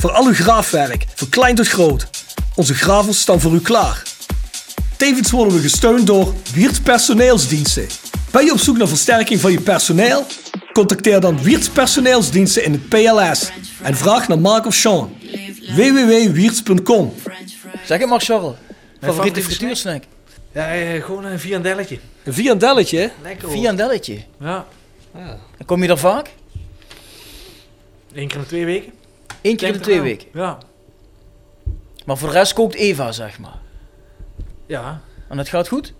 [0.00, 2.08] Voor al uw graafwerk, van klein tot groot.
[2.54, 4.02] Onze gravels staan voor u klaar.
[4.96, 7.86] Tevens worden we gesteund door Wiert Personeelsdiensten.
[8.30, 10.26] Ben je op zoek naar versterking van je personeel?
[10.72, 13.50] Contacteer dan Wiert Personeelsdiensten in het PLS
[13.82, 15.14] en vraag naar Mark of Sean.
[15.74, 17.12] www.wierts.com
[17.84, 18.54] Zeg het maar, Charles.
[19.00, 20.02] Favoriete frituursnack?
[20.52, 21.98] Ja, eh, gewoon een viandelletje.
[22.24, 23.10] Een viandelletje?
[23.22, 23.56] Lekker hoor.
[23.56, 24.18] Viandelletje.
[24.40, 24.66] Ja,
[25.58, 26.30] En kom je daar vaak?
[28.14, 28.92] één keer in de twee weken.
[29.42, 30.06] Eén keer in de Denk twee eraan.
[30.06, 30.26] weken.
[30.32, 30.58] Ja.
[32.04, 33.58] Maar voor de rest kookt Eva, zeg maar.
[34.66, 35.00] Ja.
[35.28, 35.92] En dat gaat goed?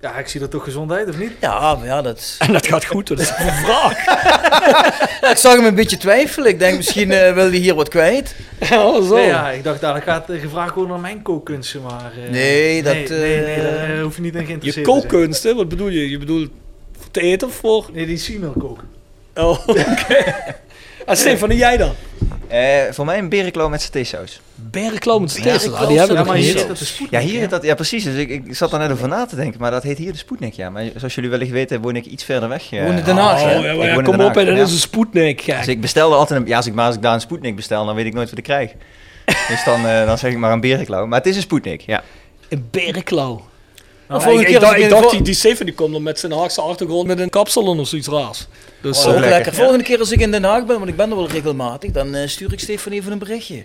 [0.00, 1.32] Ja, ik zie er toch gezond uit, of niet?
[1.40, 2.34] Ja, maar ja, dat...
[2.46, 4.04] En dat gaat goed, dat is een vraag.
[5.20, 6.48] Ja, ik zag hem een beetje twijfelen.
[6.50, 8.34] Ik denk, misschien eh, wil hij hier wat kwijt.
[8.60, 9.14] Ja, zo.
[9.14, 12.12] Nee, ja, ik dacht, daar gaat eh, gevraagd worden naar mijn kookkunsten, maar...
[12.24, 14.90] eh, Nee, dat, Nee, nee, nee, eh, daar hoef je niet in Je geïnteresseerd te
[14.92, 15.02] zijn.
[15.02, 16.10] kookkunsten, wat bedoel je?
[16.10, 16.50] Je bedoelt
[16.98, 17.88] voor te eten of voor?
[17.92, 18.88] Nee, die Siemel koken.
[19.34, 20.34] Oh, oké.
[21.06, 21.94] En Stefan, en jij dan?
[22.48, 24.40] Eh, voor mij een berenklauw met satésaus.
[24.54, 25.72] Berenklauw met steeds.
[25.72, 26.54] Ah, die hebben Ja, we maar nog hier
[27.10, 27.30] niet.
[27.40, 28.04] Ja, dat, ja precies.
[28.04, 30.18] Dus ik, ik zat er net over na te denken, maar dat heet hier de
[30.18, 30.70] Sputnik, ja.
[30.70, 32.72] Maar zoals jullie wellicht weten, woon ik iets verder weg.
[32.72, 32.84] eh.
[32.84, 35.44] Woon in Den Haag, Oh, ja, kom op, Haag, dat is een Sputnik.
[35.46, 37.86] Dus ik bestelde altijd een, ja, als ik, maar als ik daar een Sputnik bestel,
[37.86, 38.72] dan weet ik nooit wat ik krijg.
[39.48, 41.06] dus dan, eh, dan zeg ik maar een berenklauw.
[41.06, 42.02] Maar het is een Sputnik, ja.
[42.48, 43.47] Een berenklauw.
[44.08, 46.18] Nou, ik, volgende ik keer dacht, ik dacht die, die Stefan die komt dan met
[46.18, 48.46] zijn Haagse achtergrond met een kapsel of zoiets raars.
[48.80, 49.30] Dus, Oh, ook lekker.
[49.30, 49.54] lekker.
[49.54, 52.14] Volgende keer als ik in Den Haag ben, want ik ben er wel regelmatig, dan
[52.14, 53.62] eh, stuur ik Stefan even een berichtje.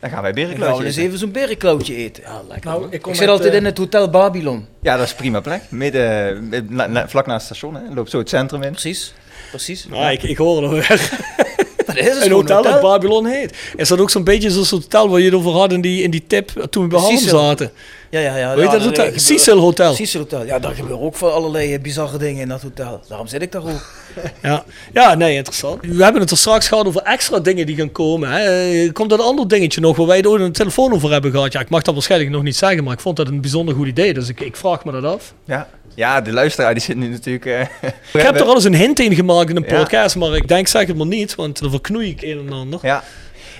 [0.00, 2.22] Dan gaan wij Dan gaan berenklauwtje we eens even zo'n berenklauwtje eten.
[2.22, 2.70] ja, lekker.
[2.70, 4.66] Nou, ik kom Ik zit met, altijd eh, in het Hotel Babylon.
[4.82, 5.62] Ja, dat is een prima plek.
[5.68, 7.94] Midden, eh, na- na- vlak naast het station, hè.
[7.94, 8.70] Loopt zo het centrum in.
[8.70, 9.14] Precies.
[9.50, 9.86] Precies.
[9.90, 11.10] Nou, ik, ik hoor het alweer.
[11.94, 13.56] Dat is het Een hotel dat Babylon heet.
[13.76, 16.10] Is dat ook zo'n beetje zo'n hotel waar je het over had in die, in
[16.10, 17.38] die tip toen we bij Cecil.
[17.38, 17.70] zaten?
[18.10, 18.50] Ja, ja, ja.
[18.54, 18.90] Heet ja, dat hotel?
[18.90, 19.94] gebeuren- Cecil Hotel.
[19.94, 20.44] Cecil Hotel.
[20.46, 23.00] Ja, daar gebeuren ook van allerlei eh, bizarre dingen in dat hotel.
[23.08, 23.96] Daarom zit ik daar ook.
[24.42, 24.64] Ja.
[24.92, 25.80] ja, nee, interessant.
[25.86, 28.30] We hebben het er straks gehad over extra dingen die gaan komen.
[28.30, 28.38] Hè.
[28.84, 31.30] Eh, Komt dat een ander dingetje nog waar wij het ooit een telefoon over hebben
[31.30, 31.52] gehad?
[31.52, 33.86] Ja, ik mag dat waarschijnlijk nog niet zeggen, maar ik vond dat een bijzonder goed
[33.86, 34.14] idee.
[34.14, 35.34] Dus ik, ik vraag me dat af.
[35.44, 35.68] Ja.
[35.98, 37.44] Ja, de luisteraar die zit nu natuurlijk...
[37.46, 37.60] eh,
[38.14, 39.78] Ik heb er al eens een hint in gemaakt in een Ja.
[39.78, 42.78] podcast, maar ik denk zeg het maar niet, want dan verknoei ik een en ander.
[42.82, 43.02] Ja.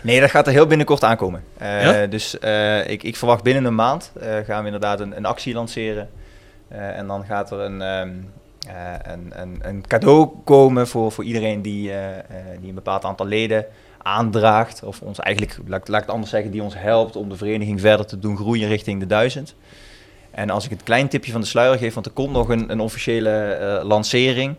[0.03, 1.45] Nee, dat gaat er heel binnenkort aankomen.
[1.59, 2.07] Eh, Ja?
[2.07, 4.12] Dus eh, ik, ik verwacht binnen een maand
[4.47, 6.09] gaan we inderdaad een, een actie lanceren.
[6.68, 8.11] En dan gaat er een, ehm,
[8.68, 11.91] eh, een, een, een cadeau komen voor, voor iedereen die,
[12.61, 13.66] die een bepaald aantal leden
[14.03, 14.82] aandraagt.
[14.82, 17.80] Of ons eigenlijk, laat, laat ik het anders zeggen, die ons helpt om de vereniging
[17.80, 19.55] verder te doen groeien richting de duizend.
[20.39, 22.70] En als ik het klein tipje van de sluier geef, want er komt nog een,
[22.70, 24.55] een officiële eh, lancering.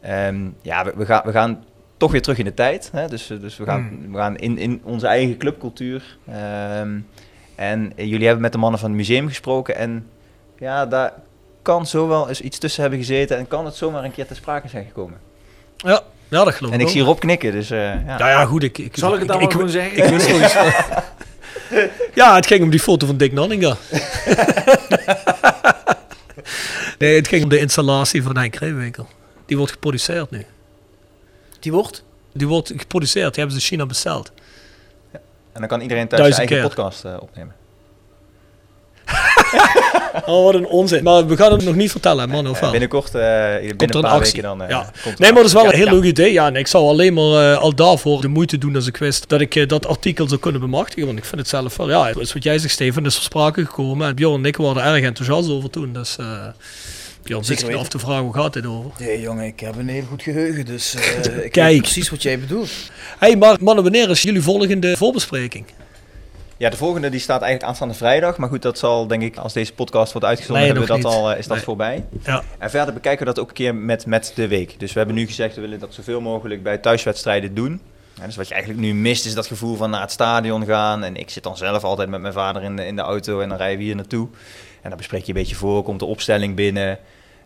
[0.00, 1.64] Ehm, ja, we, we, gaan, we gaan
[1.96, 2.90] toch weer terug in de tijd.
[2.92, 3.08] Hè?
[3.08, 6.18] Dus, eh, dus we gaan, we gaan in, in onze eigen clubcultuur.
[6.28, 6.98] Ehm,
[7.54, 9.76] en eh, jullie hebben met de mannen van het museum gesproken.
[9.76, 10.06] En
[10.58, 11.12] ja, daar
[11.62, 13.38] kan zo wel eens iets tussen hebben gezeten.
[13.38, 15.18] En kan het zomaar een keer ter sprake zijn gekomen.
[15.76, 17.02] Ja, ja dat geloof En ik ik zie.
[17.02, 18.18] Rob knikken, dus eh, ja.
[18.18, 18.62] Ja, ja, goed.
[18.62, 20.14] Ik, ik, Zal ik het dan ik, wel ik, gewoon zeggen?
[20.14, 21.02] Ik, van-
[22.14, 23.76] ja, het ging om die foto van Dick Nanninga.
[26.98, 29.08] nee, het ging om de installatie van Henk Reewinkel.
[29.46, 30.46] Die wordt geproduceerd nu.
[31.60, 32.04] Die wordt?
[32.32, 34.32] Die wordt geproduceerd, die hebben ze in China besteld.
[35.52, 36.66] En dan kan iedereen thuis zijn eigen keer.
[36.68, 37.54] podcast eh, opnemen.
[40.26, 41.02] Oh, wat een onzin.
[41.02, 42.70] Maar we gaan het nog niet vertellen, man, of wel?
[42.70, 43.22] binnenkort, eh,
[43.56, 44.32] binnen Komt er een paar actie.
[44.42, 44.62] weken dan...
[44.62, 44.90] eh, ja.
[45.02, 45.92] komt er Nee, maar dat is wel een heel Ja.
[45.92, 46.32] leuk idee.
[46.32, 49.28] Ja, en ik zou alleen maar eh, al daarvoor de moeite doen als ik wist
[49.28, 51.06] dat ik dat artikel zou kunnen bemachtigen.
[51.06, 53.64] Want ik vind het zelf wel, ja, is wat jij zegt, Steven, is ter sprake
[53.64, 54.08] gekomen.
[54.08, 55.92] En Bjorn en ik waren er erg enthousiast over toen.
[55.92, 56.26] Dus uh,
[57.22, 57.80] Bjorn zit zich weten.
[57.82, 58.90] af te vragen, hoe gaat dit over?
[58.98, 61.70] Nee, jongen, ik heb een heel goed geheugen, dus eh, ik Kijk.
[61.72, 62.70] weet precies wat jij bedoelt.
[63.18, 65.64] hey, maar mannen, wanneer is jullie volgende voorbespreking?
[66.62, 68.36] Ja, de volgende die staat eigenlijk aanstaande vrijdag.
[68.36, 71.10] Maar goed, dat zal denk ik, als deze podcast wordt uitgezonden, Nee, hebben we dat
[71.12, 71.20] niet.
[71.22, 71.64] al, eh, is dat Nee.
[71.64, 72.04] voorbij.
[72.24, 72.42] Ja.
[72.58, 74.80] En verder bekijken we dat ook een keer met, met de week.
[74.80, 77.80] Dus we hebben nu gezegd, we willen dat zoveel mogelijk bij thuiswedstrijden doen.
[78.14, 81.04] Ja, dus wat je eigenlijk nu mist, is dat gevoel van naar het stadion gaan.
[81.04, 83.48] En ik zit dan zelf altijd met mijn vader in de, in de auto en
[83.48, 84.28] dan rijden we hier naartoe.
[84.82, 86.98] En dan bespreek je een beetje voor, komt de opstelling binnen.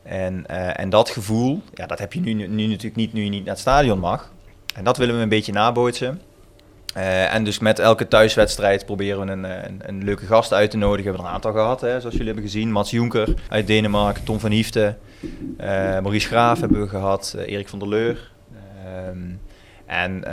[0.03, 3.31] En, eh, en dat gevoel, ja, dat heb je nu, nu natuurlijk niet, nu je
[3.31, 4.33] niet naar het stadion mag.
[4.75, 6.21] En dat willen we een beetje nabootsen.
[6.97, 10.71] Eh, en dus met elke thuiswedstrijd proberen we een, eh, een, een leuke gast uit
[10.71, 11.03] te nodigen.
[11.03, 12.73] We hebben er een aantal gehad, hè, zoals jullie hebben gezien.
[12.73, 14.97] Mats Jonker uit Denemarken, Tom van Hiefte,
[15.57, 18.31] eh, Maurice Graaf hebben we gehad, eh, Erik van der Leur.
[18.85, 19.19] Ehm,
[19.87, 20.25] en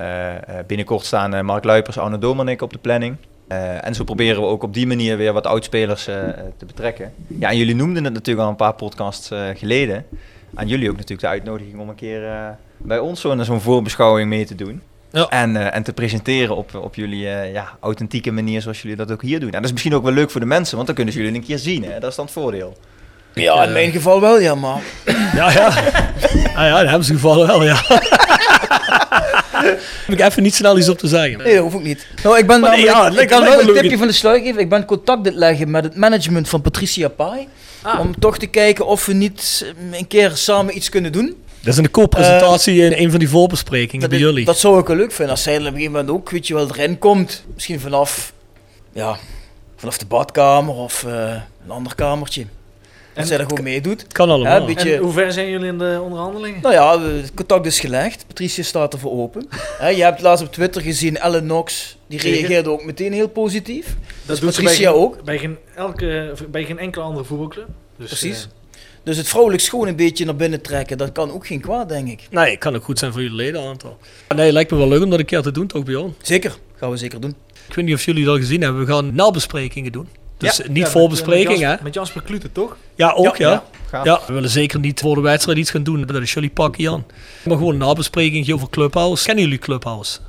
[0.67, 3.15] binnenkort staan Mark Luipers, Arno Domanik op de planning.
[3.81, 6.03] En zo proberen we ook op die manier weer wat oudspelers
[6.57, 7.13] te betrekken.
[7.27, 10.05] Ja, en jullie noemden het natuurlijk al een paar podcasts geleden.
[10.53, 14.55] Aan jullie ook natuurlijk de uitnodiging om een keer bij ons zo'n voorbeschouwing mee te
[14.55, 14.81] doen.
[15.13, 15.27] Ja.
[15.29, 19.11] En, eh, en te presenteren op, op jullie eh, ja, authentieke manier zoals jullie dat
[19.11, 19.49] ook hier doen.
[19.49, 21.35] En dat is misschien ook wel leuk voor de mensen, want dan kunnen ze jullie
[21.35, 21.83] een keer zien.
[21.83, 21.99] Hè?
[21.99, 22.77] Dat is dan het voordeel.
[23.33, 24.81] Ja, in mijn geval wel, ja, maar...
[25.35, 25.67] Ja, ja.
[25.67, 27.81] ah, ja, dat hebben ze gevallen wel, ja.
[30.05, 31.37] Heb ik even niet snel iets op te zeggen.
[31.37, 32.07] Nee, dat hoef ik niet.
[32.23, 34.13] Nou, ik ben Maar nee, namelijk- ja, het ik kan wel een tipje van de
[34.13, 34.61] sluier geven.
[34.61, 37.47] Ik ben contact het leggen met het management van Patricia Pai.
[37.99, 41.42] Om toch te kijken of we niet een keer samen iets kunnen doen.
[41.63, 44.45] Dat is een co-presentatie in een van die voorbesprekingen Dat, bij is- jullie.
[44.45, 45.29] dat zou ik wel leuk vinden.
[45.33, 47.43] Als zij er op een gegeven moment ook, weet je wel, erin komt.
[47.53, 48.33] Misschien vanaf,
[48.91, 49.17] ja,
[49.75, 51.31] vanaf de badkamer of eh,
[51.65, 52.45] een ander kamertje.
[53.13, 54.07] Dat zij er gewoon meedoet.
[54.07, 54.53] Kan allemaal.
[54.53, 56.61] Ja, een beetje, En hoe ver zijn jullie in de onderhandelingen?
[56.61, 58.27] nou ja, het contact is gelegd.
[58.27, 59.47] Patricia staat ervoor open.
[59.79, 63.85] Hè, je hebt laatst op Twitter gezien, Ellen Knox, die reageerde ook meteen heel positief.
[63.85, 63.95] Dat
[64.25, 65.23] Dus doet Patricia bij geen, ook.
[65.23, 67.67] Bij geen, elke, bij geen enkele andere voetbalclub.
[67.97, 68.43] Dus, Precies.
[68.43, 68.49] eh,
[69.03, 72.07] Dus het vrouwelijk schoon een beetje naar binnen trekken, dat kan ook geen kwaad, denk
[72.07, 72.27] ik.
[72.31, 73.97] Nee, het kan ook goed zijn voor jullie ledenaantal.
[74.35, 76.15] Nee, lijkt me wel leuk om dat een keer te doen, toch Bjorn?
[76.21, 77.35] Zeker, gaan we zeker doen.
[77.67, 78.85] Ik weet niet of jullie dat gezien hebben.
[78.85, 80.07] We gaan nabesprekingen doen.
[80.37, 80.63] Dus Ja.
[80.67, 81.63] niet ja, met- voorbespreking, met hè?
[81.65, 82.77] Jasper- Met Jasper Klute, toch?
[82.95, 83.63] Ja, ook, ja.
[84.03, 86.05] Ja, we willen zeker niet voor de wedstrijd iets gaan doen.
[86.05, 87.05] Dat is jullie pakje aan.
[87.45, 89.25] Maar gewoon een nabespreking over Clubhouse.
[89.25, 90.19] Kennen jullie Clubhouse?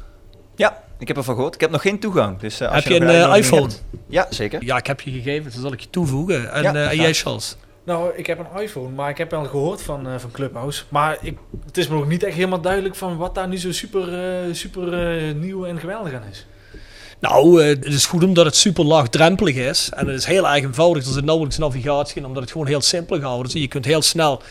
[0.57, 1.55] Ja, ik heb ervan gehoord.
[1.55, 2.39] Ik heb nog geen toegang.
[2.39, 3.63] Dus, eh, als Heb je een eh, iPhone?
[3.63, 4.65] hebt- Ja, zeker.
[4.65, 5.53] Ja, ik heb je gegeven.
[5.53, 6.53] Dan zal ik je toevoegen.
[6.53, 6.95] En, Ja, eh, en graag.
[6.95, 7.57] jij, Charles?
[7.85, 10.83] Nou, ik heb een iPhone, maar ik heb wel gehoord van, eh, van Clubhouse.
[10.89, 13.73] Maar ik, het is me nog niet echt helemaal duidelijk van wat daar nu zo
[13.73, 16.47] super, eh, super eh, nieuw en geweldig aan is.
[17.19, 19.91] Nou, het is goed omdat het super laagdrempelig is.
[19.95, 21.07] En het is heel erg eenvoudig.
[21.07, 23.61] Er zit nauwelijks navigatie in, omdat het gewoon heel simpel gehouden is.
[23.61, 24.43] Je kunt heel snel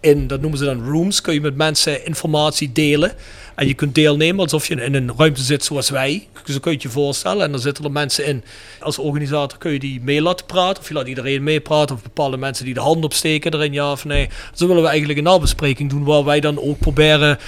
[0.00, 3.12] in, dat noemen ze dan rooms, kun je met mensen informatie delen.
[3.54, 6.28] En je kunt deelnemen alsof je in een ruimte zit zoals wij.
[6.44, 7.44] Zo kun je je voorstellen.
[7.44, 8.44] En dan zitten er mensen in.
[8.80, 10.82] Als organisator kun je die mee laten praten.
[10.82, 11.96] Of je laat iedereen meepraten.
[11.96, 14.28] Of bepaalde mensen die de hand opsteken erin, ja of nee.
[14.54, 17.38] Zo willen we eigenlijk een nabespreking doen waar wij dan ook proberen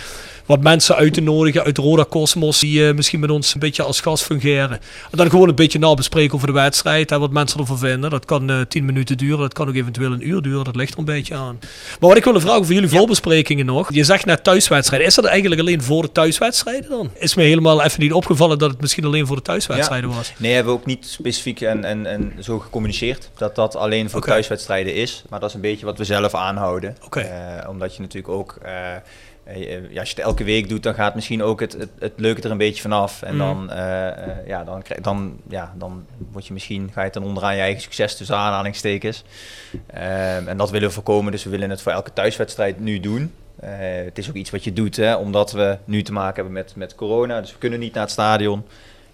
[0.47, 3.83] wat mensen uit te nodigen uit Roda Cosmos die eh, misschien met ons een beetje
[3.83, 4.71] als gast fungeren.
[5.11, 8.11] En dan gewoon een beetje nabespreken over de wedstrijd en wat mensen ervan vinden.
[8.11, 10.93] Dat kan eh 10 minuten duren, dat kan ook eventueel een uur duren, dat ligt
[10.93, 11.59] er een beetje aan.
[12.01, 13.93] Maar wat ik wilde vragen voor jullie voorbesprekingen nog.
[13.95, 15.09] Je zegt net thuiswedstrijden.
[15.09, 17.11] Is dat eigenlijk alleen voor de thuiswedstrijden dan?
[17.15, 20.17] Is me helemaal even niet opgevallen dat het misschien alleen voor de thuiswedstrijden Ja.
[20.17, 20.33] was.
[20.37, 24.21] Nee, hebben we ook niet specifiek en, en, en zo gecommuniceerd dat dat alleen voor
[24.21, 25.23] thuiswedstrijden is.
[25.29, 26.97] Maar dat is een beetje wat we zelf aanhouden.
[27.05, 27.21] Oké.
[27.21, 28.59] Eh, omdat je natuurlijk ook,
[29.91, 32.43] ja, als je het elke week doet, dan gaat misschien ook het, het, het leuke
[32.43, 33.23] er een beetje vanaf.
[33.23, 33.45] En Mhm.
[33.47, 37.25] dan, eh, eh, ja, dan, krijg- dan, ja, dan word je misschien, ga je dan
[37.25, 39.25] onderaan je eigen succes tussen aanhalingstekens.
[39.87, 43.33] Ehm, en dat willen we voorkomen, dus we willen het voor elke thuiswedstrijd nu doen.
[43.61, 43.71] Eh,
[44.05, 46.77] het is ook iets wat je doet, hè, omdat we nu te maken hebben met,
[46.77, 47.41] met corona.
[47.41, 48.65] Dus we kunnen niet naar het stadion.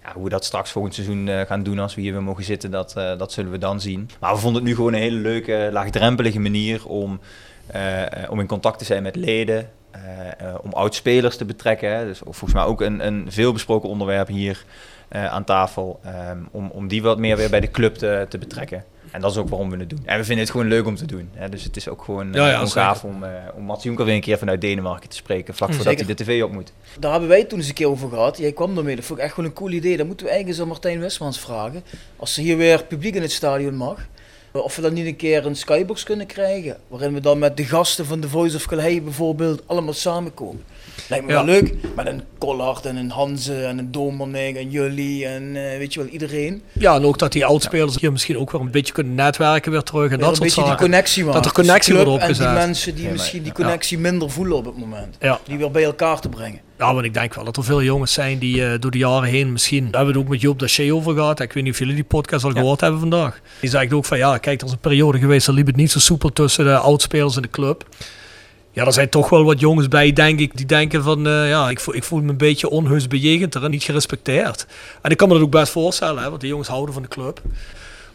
[0.03, 2.43] Ja, hoe we dat straks volgend seizoen eh, gaan doen als we hier weer mogen
[2.43, 4.09] zitten, dat, eh, dat zullen we dan zien.
[4.19, 7.19] Maar we vonden het nu gewoon een hele leuke, laagdrempelige manier om,
[7.67, 9.69] eh, eh, om in contact te zijn met leden.
[9.91, 10.01] Eh,
[10.49, 11.95] eh, om oud-spelers te betrekken.
[11.97, 12.05] Hè.
[12.05, 14.65] Dus volgens mij ook een, een veelbesproken onderwerp hier
[15.07, 15.99] eh, aan tafel.
[16.03, 18.83] ehm, om, om die wat meer weer bij de club te, te betrekken.
[19.11, 20.01] En dat is ook waarom we het doen.
[20.05, 21.29] En we vinden het gewoon leuk om te doen.
[21.33, 21.49] Hè.
[21.49, 22.81] Dus het is ook gewoon, Ja, ja, gewoon zeker.
[22.81, 23.23] gaaf om,
[23.55, 25.53] om Mats Jonker weer een keer vanuit Denemarken te spreken.
[25.55, 26.15] Vlak Mm, voordat zeker.
[26.15, 26.71] hij de tv op moet.
[26.99, 28.37] Daar hebben wij het toen eens een keer over gehad.
[28.37, 28.95] Jij kwam ermee.
[28.95, 29.97] Dat vond ik echt wel een cool idee.
[29.97, 31.83] Dat moeten we eigenlijk eens aan Martijn Westmans vragen.
[32.15, 34.07] Als er hier weer publiek in het stadion mag.
[34.51, 36.77] Of we dan niet een keer een skybox kunnen krijgen.
[36.87, 40.63] Waarin we dan met de gasten van The Voice of Calais bijvoorbeeld allemaal samenkomen.
[41.07, 41.45] Lijkt me Ja.
[41.45, 41.73] wel leuk.
[41.95, 45.99] Met een Collard en een Hanze en een Domerning en jullie en eh, weet je
[45.99, 46.61] wel, iedereen.
[46.73, 49.83] Ja, en ook dat die oudspelers hier misschien ook weer een beetje kunnen netwerken weer
[49.83, 50.85] terug en Weer dat een soort beetje die zaken.
[50.85, 51.41] connectie maken.
[51.41, 52.47] Dat er connectie wordt club En opgezet.
[52.49, 53.53] die mensen die misschien die ja.
[53.63, 55.17] connectie minder voelen op het moment.
[55.19, 55.39] Ja.
[55.47, 56.59] Die weer bij elkaar te brengen.
[56.77, 59.29] Ja, want ik denk wel dat er veel jongens zijn die eh, door de jaren
[59.29, 59.83] heen misschien...
[59.83, 61.39] Daar hebben we het ook met Joop Daché over gehad.
[61.39, 63.39] Ik weet niet of jullie die podcast al gehoord hebben vandaag.
[63.61, 65.45] Die zegt ook van ja, kijk, er is een periode geweest...
[65.45, 67.85] dat liep het niet zo soepel tussen de oudspelers en de club.
[68.71, 71.27] Ja, er zijn toch wel wat jongens bij, denk ik, die denken van...
[71.27, 74.65] eh, ja, ik voel, ik voel me een beetje onheus bejegend en niet gerespecteerd.
[75.01, 77.07] En ik kan me dat ook best voorstellen, hè, want die jongens houden van de
[77.07, 77.41] club.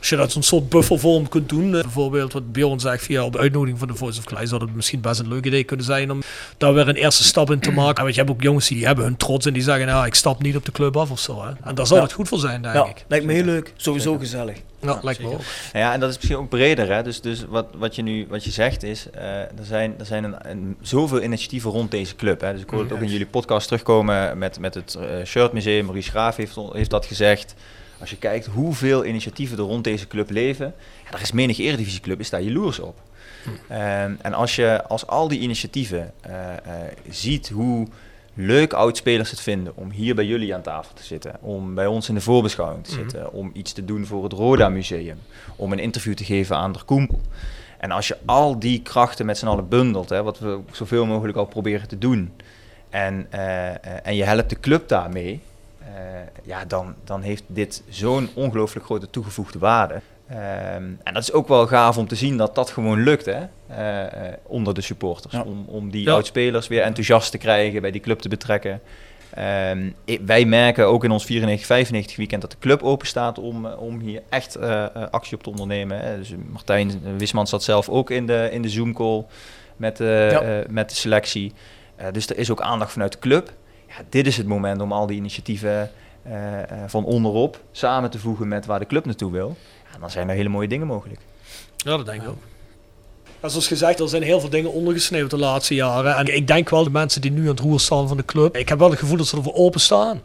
[0.04, 3.36] Als je dat zo'n soort buffervorm kunt doen, eh, bijvoorbeeld wat Bjorn zegt via op
[3.36, 6.10] uitnodiging van de Voice of Clay, zou dat misschien best een leuk idee kunnen zijn
[6.10, 6.22] om
[6.58, 8.02] daar weer een eerste stap in te maken.
[8.02, 10.42] Want je hebt ook jongens die hebben hun trots en die zeggen, nou, ik stap
[10.42, 11.42] niet op de club af of zo.
[11.44, 11.50] Hè.
[11.62, 12.04] En daar zou Ja.
[12.06, 13.04] het goed voor zijn, denk Ja, ik.
[13.08, 13.72] lijkt me heel leuk.
[13.76, 14.56] Sowieso gezellig.
[14.80, 15.32] Ja, lijkt me ook.
[15.32, 16.92] Nou Ja, en dat is misschien ook breder.
[16.94, 17.02] Hè?
[17.02, 20.24] Dus, dus wat, wat je nu wat je zegt is, eh, er zijn, er zijn
[20.24, 22.40] een, een, zoveel initiatieven rond deze club.
[22.40, 22.52] Hè?
[22.52, 25.84] Dus ik hoorde het ook in jullie podcast terugkomen met, met het eh, Shirt Museum.
[25.84, 27.54] Maurice Graaf heeft, heeft dat gezegd.
[28.00, 30.74] Als je kijkt hoeveel initiatieven er rond deze club leven,
[31.04, 33.00] ja, er is menig eredivisieclub, is daar jaloers op.
[33.68, 36.56] Ehm, en als je als al die initiatieven eh, eh,
[37.10, 37.86] ziet hoe
[38.34, 42.08] leuk oud-spelers het vinden om hier bij jullie aan tafel te zitten, om bij ons
[42.08, 43.00] in de voorbeschouwing te Mhm.
[43.00, 45.18] zitten, om iets te doen voor het Roda Museum,
[45.56, 47.20] om een interview te geven aan der Koempel.
[47.78, 51.38] En als je al die krachten met z'n allen bundelt, hè, wat we zoveel mogelijk
[51.38, 52.32] al proberen te doen,
[52.90, 55.40] en, eh, en je helpt de club daarmee,
[56.42, 60.00] ja, dan, dan heeft dit zo'n ongelooflijk grote toegevoegde waarde.
[60.28, 63.40] Ehm, en dat is ook wel gaaf om te zien dat dat gewoon lukt hè?
[63.68, 65.32] eh, eh, onder de supporters.
[65.34, 65.42] Ja.
[65.42, 66.12] Om, om die Ja.
[66.12, 68.80] oud-spelers weer enthousiast te krijgen, bij die club te betrekken.
[69.34, 69.90] Ehm,
[70.26, 74.00] wij merken ook in ons 94-95 weekend dat de club open staat om, eh, om
[74.00, 76.00] hier echt eh, eh, actie op te ondernemen.
[76.00, 76.16] Hè.
[76.18, 79.24] Dus Martijn eh, Wisman zat zelf ook in de, in de Zoom-call
[79.76, 80.40] met, eh, Ja.
[80.40, 81.52] eh, met de selectie.
[81.96, 83.52] Eh, dus er is ook aandacht vanuit de club.
[83.96, 85.90] Ja, dit is het moment om al die initiatieven
[86.22, 89.56] eh, eh, van onderop samen te voegen met waar de club naartoe wil.
[89.92, 91.20] Ja, dan zijn er hele mooie dingen mogelijk.
[91.76, 92.42] Ja, dat denk ik ook.
[93.42, 96.16] Ja, zoals gezegd, er zijn heel veel dingen ondergesneeuwd de laatste jaren.
[96.16, 98.56] En ik denk wel de mensen die nu aan het roer staan van de club.
[98.56, 100.20] Ik heb wel het gevoel dat ze ervoor openstaan.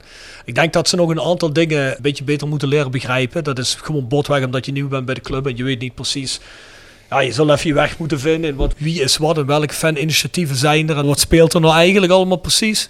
[0.45, 3.43] Ik denk dat ze nog een aantal dingen een beetje beter moeten leren begrijpen.
[3.43, 5.95] Dat is gewoon botweg omdat je nieuw bent bij de club en je weet niet
[5.95, 6.39] precies.
[7.09, 9.73] Ja, je zal even je weg moeten vinden in wat, wie is wat en welke
[9.73, 12.89] faninitiatieven zijn er en wat speelt er nou eigenlijk allemaal precies.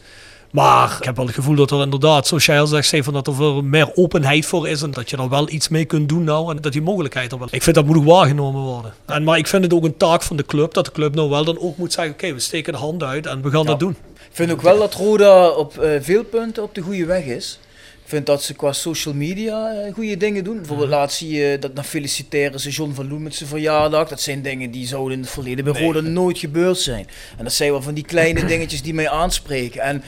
[0.52, 3.28] Maar ik heb wel het gevoel dat er inderdaad, zoals jij al zegt, Stefan, dat
[3.28, 4.82] er veel meer openheid voor is.
[4.82, 6.52] En dat je er wel iets mee kunt doen nou.
[6.56, 8.94] En dat die mogelijkheid er wel Ik vind dat moet ook waargenomen worden.
[9.06, 10.74] En, maar ik vind het ook een taak van de club.
[10.74, 13.26] Dat de club nou wel dan ook moet zeggen, oké, we steken de hand uit
[13.26, 13.66] en we gaan Ja.
[13.68, 13.96] dat doen.
[14.16, 17.60] Ik vind ook wel dat Roda op eh, veel punten op de goede weg is.
[18.04, 20.58] Ik vind dat ze qua social media eh, goede dingen doen.
[20.58, 24.08] Bijvoorbeeld laatst zie je dat dan feliciteren ze John van Loen met zijn verjaardag.
[24.08, 27.08] Dat zijn dingen die zouden in het verleden bij Roda nooit gebeurd zijn.
[27.38, 29.82] En dat zijn wel van die kleine dingetjes die mij aanspreken.
[29.82, 30.04] En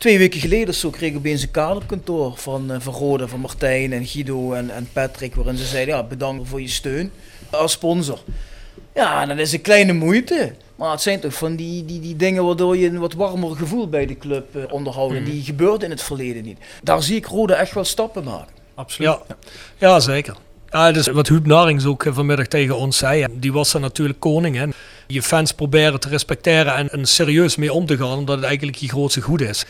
[0.00, 2.94] twee weken geleden of zo kreeg ik opeens een kaart op kantoor van, eh, van
[2.94, 5.34] Roda, van Martijn en Guido en, en Patrick.
[5.34, 7.10] Waarin ze zeiden, ja, bedankt voor je steun
[7.50, 8.18] als sponsor.
[8.94, 10.54] Ja, dat is een kleine moeite.
[10.76, 13.88] Maar het zijn toch van die, die, die dingen waardoor je een wat warmer gevoel
[13.88, 15.14] bij de club eh, onderhoudt.
[15.14, 16.58] En Die gebeurde in het verleden niet.
[16.82, 18.54] Daar zie ik Roda echt wel stappen maken.
[18.74, 19.10] Absoluut.
[19.10, 19.36] Ja,
[19.78, 20.36] ja zeker.
[20.70, 24.20] Ja, dus wat Huub Narings ook eh, vanmiddag tegen ons zei, die was er natuurlijk
[24.20, 24.56] koning.
[24.56, 24.66] Hè.
[25.10, 28.78] Je fans proberen te respecteren en, en serieus mee om te gaan, omdat het eigenlijk
[28.78, 29.64] je grootste goed is.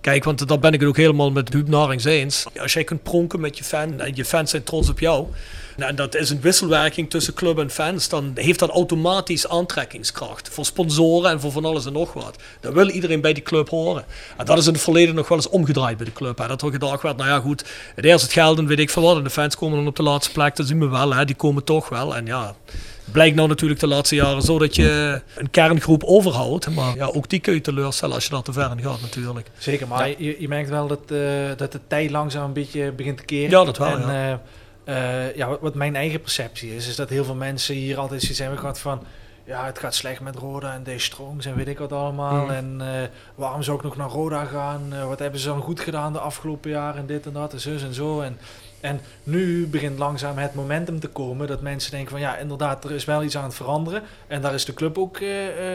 [0.00, 2.44] Kijk, want daar ben ik het ook helemaal met Huub Narings eens.
[2.60, 5.26] Als jij kunt pronken met je fan en je fans zijn trots op jou,
[5.76, 10.64] en dat is een wisselwerking tussen club en fans, dan heeft dat automatisch aantrekkingskracht voor
[10.64, 12.36] sponsoren en voor van alles en nog wat.
[12.60, 14.04] Dat wil iedereen bij die club horen.
[14.36, 16.38] En dat is in het verleden nog wel eens omgedraaid bij de club.
[16.38, 16.46] Hè.
[16.46, 17.64] Dat er gedacht werd, nou ja goed,
[17.94, 19.16] het eerst het geld en weet ik veel wat.
[19.16, 21.14] En de fans komen dan op de laatste plek, dat zien we wel.
[21.14, 21.24] Hè.
[21.24, 22.16] Die komen toch wel.
[22.16, 22.54] En ja,
[23.12, 26.74] blijkt nou natuurlijk de laatste jaren zo dat je een kerngroep overhoudt.
[26.74, 29.50] Maar ja, ook die kun je teleurstellen als je daar te ver in gaat natuurlijk.
[29.58, 31.18] Zeker, maar je, je merkt wel dat, eh,
[31.56, 33.50] dat de tijd langzaam een beetje begint te keren.
[33.50, 34.30] Ja, dat wel, En, ja.
[34.32, 34.38] eh,
[34.86, 38.20] eh, ja, wat, wat mijn eigen perceptie is, is dat heel veel mensen hier altijd
[38.20, 39.02] zoiets hebben gehad van...
[39.44, 42.44] Ja, het gaat slecht met Roda en deze Strongs en weet ik wat allemaal.
[42.44, 42.50] Mm.
[42.50, 44.92] En eh, waarom zou ik nog naar Roda gaan?
[44.92, 47.60] Eh, wat hebben ze dan goed gedaan de afgelopen jaren en dit en dat en
[47.60, 48.20] zus en zo.
[48.20, 48.38] En,
[48.80, 52.20] en nu begint langzaam het momentum te komen dat mensen denken van...
[52.20, 54.02] Ja, inderdaad, er is wel iets aan het veranderen.
[54.26, 55.18] En daar is de club ook,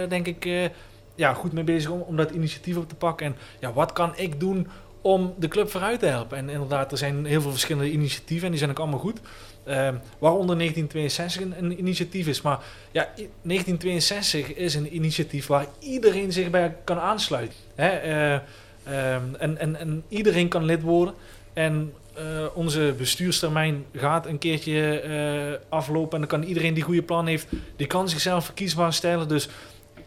[0.09, 0.72] denk ik,
[1.16, 3.26] ja, goed mee bezig om, om dat initiatief op te pakken.
[3.26, 4.68] En ja, wat kan ik doen
[5.01, 6.37] om de club vooruit te helpen?
[6.37, 9.19] En inderdaad, er zijn heel veel verschillende initiatieven en die zijn ook allemaal goed.
[9.63, 12.41] Ehm, waaronder 1962 een, initiatief is.
[12.41, 12.59] Maar
[12.91, 17.57] ja, i- 1962 is een initiatief waar iedereen zich bij kan aansluiten.
[17.75, 17.87] Hè?
[17.89, 21.13] eh, ehm, en, en, en iedereen kan lid worden.
[21.53, 22.23] En eh,
[22.53, 26.11] onze bestuurstermijn gaat een keertje eh, aflopen.
[26.13, 29.27] En dan kan iedereen die goede plan heeft, die kan zichzelf verkiesbaar stellen.
[29.27, 29.49] Dus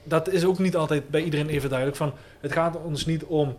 [0.03, 1.99] dat is ook niet altijd bij iedereen even duidelijk.
[1.99, 3.57] Van, het gaat ons niet om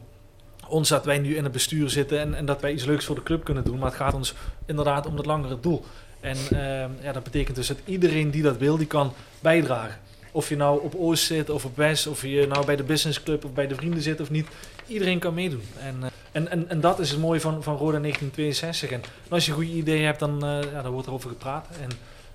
[0.68, 3.16] ons dat wij nu in het bestuur zitten en, en dat wij iets leuks voor
[3.16, 3.78] de club kunnen doen.
[3.78, 4.34] Maar het gaat ons
[4.66, 5.86] inderdaad om het langere doel.
[6.20, 10.00] En ehm, ja, dat betekent dus dat iedereen die dat wil, die kan bijdragen.
[10.32, 13.24] Of je nou op Oost zit of op West, of je nou bij de business
[13.24, 14.48] club of bij de vrienden zit of niet.
[14.88, 15.64] Iedereen kan meedoen.
[15.80, 18.92] En, eh, en, en, dat is het mooie van, van Roda 1962.
[18.92, 21.68] En als je een goede idee hebt, dan, eh, ja, dan wordt er over gepraat.
[21.82, 21.90] En,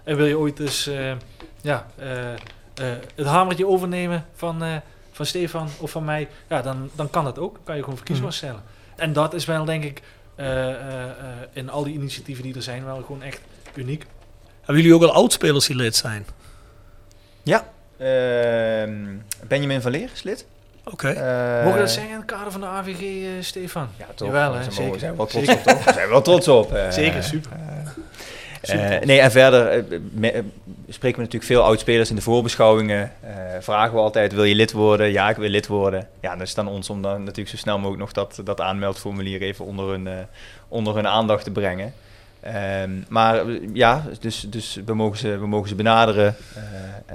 [0.05, 1.13] en wil je ooit eh,
[1.61, 1.87] ja,
[3.15, 4.83] het hamertje overnemen van,
[5.21, 7.55] van Stefan of van mij, ja, dan, dan kan dat ook.
[7.55, 8.63] Dan kan je gewoon verkiesbaar stellen.
[8.97, 10.03] En dat is wel, denk ik,
[10.35, 11.11] eh, eh, eh,
[11.53, 13.41] in al die initiatieven die er zijn, wel gewoon echt
[13.75, 14.07] uniek.
[14.59, 16.27] Hebben jullie ook al oudspelers die lid zijn?
[17.43, 17.69] Ja.
[17.99, 19.05] Ehm,
[19.49, 20.47] Benjamin van Leer is lid.
[20.85, 21.07] Oké.
[21.07, 23.89] Mogen we dat zeggen in het kader van de AVG, eh, Stefan?
[23.97, 24.27] Ja, toch.
[24.29, 24.63] Jawel, hè?
[24.63, 24.99] zijn we- Zeker.
[24.99, 25.61] zijn we wel trots Zeker.
[25.63, 25.85] op, toch?
[25.85, 26.77] Daar zijn we wel trots op.
[26.91, 27.51] Zeker, super.
[28.61, 30.43] Eh, nee, en verder eh, me- eh,
[30.89, 33.13] spreken we natuurlijk veel oudspelers in de voorbeschouwingen.
[33.21, 35.13] Eh, vragen we altijd, wil je lid worden?
[35.13, 36.09] Ja, ik wil lid worden.
[36.21, 38.61] Ja, dan is het aan ons om dan natuurlijk zo snel mogelijk nog dat, dat
[38.61, 40.15] aanmeldformulier even onder hun, eh,
[40.69, 41.93] onder hun aandacht te brengen.
[42.41, 43.43] Ehm, maar
[43.73, 46.37] ja, dus, dus we, mogen ze, we mogen ze benaderen.
[46.55, 46.63] eh,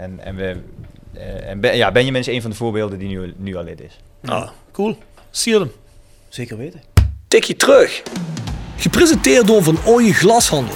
[0.04, 0.56] en en, we,
[1.46, 4.00] en ben, ja, Benjamin is een van de voorbeelden die nu, nu al lid is.
[4.26, 4.98] Ah, cool.
[5.32, 5.72] Sier hem.
[6.30, 6.82] Zeker weten.
[7.28, 8.04] Tikje terug.
[8.78, 10.76] Gepresenteerd door Van Ooyen Glashandel.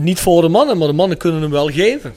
[0.00, 2.14] Niet voor de mannen, maar de mannen kunnen hem wel geven.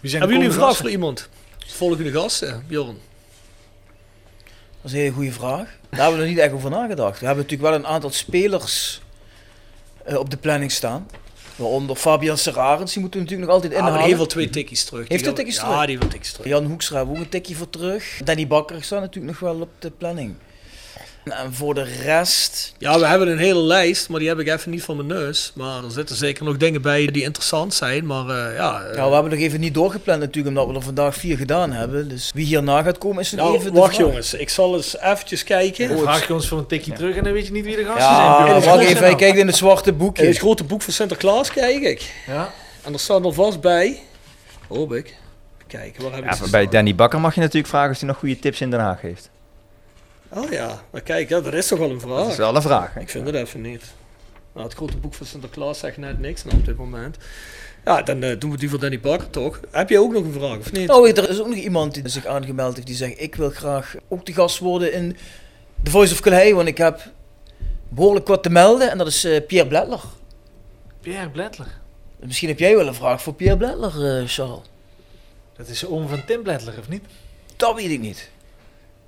[0.00, 1.28] Wie zijn Hebben jullie een vraag voor iemand?
[1.66, 2.98] Volgende gast, eh, Bjorn.
[4.82, 5.66] Dat is een hele goede vraag.
[5.90, 7.20] Daar hebben we nog niet echt over nagedacht.
[7.20, 9.00] We hebben natuurlijk wel een aantal spelers
[10.04, 11.06] eh, op de planning staan.
[11.56, 13.98] Waaronder Fabian Serarens, die moeten we natuurlijk nog altijd Ah, maar inhalen.
[13.98, 15.08] die heeft wel twee tikkies terug.
[15.08, 15.78] Heeft Die hij tikkies Ja, terug?
[15.80, 16.46] die heeft wel tikkies terug.
[16.46, 18.20] Jan Hoekstra hebben we ook een tikje voor terug.
[18.24, 20.34] Danny Bakker staat natuurlijk nog wel op de planning.
[21.24, 22.74] En voor de rest...
[22.78, 25.52] Ja, we hebben een hele lijst, maar die heb ik even niet van mijn neus.
[25.54, 28.06] Maar er zitten zeker nog dingen bij die interessant zijn.
[28.06, 30.82] Maar eh, ja, eh, Ja, we hebben nog even niet doorgepland natuurlijk, omdat we er
[30.84, 32.08] vandaag vier gedaan hebben.
[32.08, 34.06] Dus wie hierna gaat komen is nog nou, even de wacht vraag.
[34.06, 34.34] jongens.
[34.34, 35.88] Ik zal eens eventjes kijken.
[35.88, 37.84] Dan vraag je ons voor een tikje terug en dan weet je niet wie de
[37.84, 38.52] gasten Ja, zijn.
[38.52, 38.80] wacht Björn.
[38.80, 40.26] even, hij kijkt in het zwarte In boekje.
[40.26, 42.12] het grote boek van Sinterklaas kijk ik.
[42.26, 42.50] Ja.
[42.82, 43.98] En er staat alvast bij...
[44.68, 45.14] Hoop ik.
[45.66, 46.72] Kijken, waar heb ik Ja, ze bij staan?
[46.72, 49.30] Danny Bakker mag je natuurlijk vragen of hij nog goede tips in Den Haag heeft.
[50.36, 52.18] Oh ja, maar kijk, ja, dat is toch wel een vraag.
[52.18, 52.94] Dat is wel een vraag.
[52.94, 53.00] Hè?
[53.00, 53.82] Ik vind het even niet.
[54.52, 57.16] Nou, het grote boek van Sinterklaas zegt net niks nou, op dit moment.
[57.84, 59.60] Ja, dan eh, doen we die voor Danny Bakker toch.
[59.70, 60.90] Heb je ook nog een vraag of niet?
[60.90, 63.94] Oh, er is ook nog iemand die zich aangemeld heeft die zegt: Ik wil graag
[64.08, 65.16] ook de gast worden in
[65.82, 67.10] The Voice of Calais, want ik heb
[67.88, 68.90] behoorlijk wat te melden.
[68.90, 70.00] En dat is eh, Pierre Bledler.
[71.00, 71.80] Pierre Bledler.
[72.18, 74.60] Misschien heb jij wel een vraag voor Pierre Bledler, eh, Charles.
[75.56, 77.04] Dat is de oom van Tim Bledler, of niet?
[77.56, 78.30] Dat weet ik niet.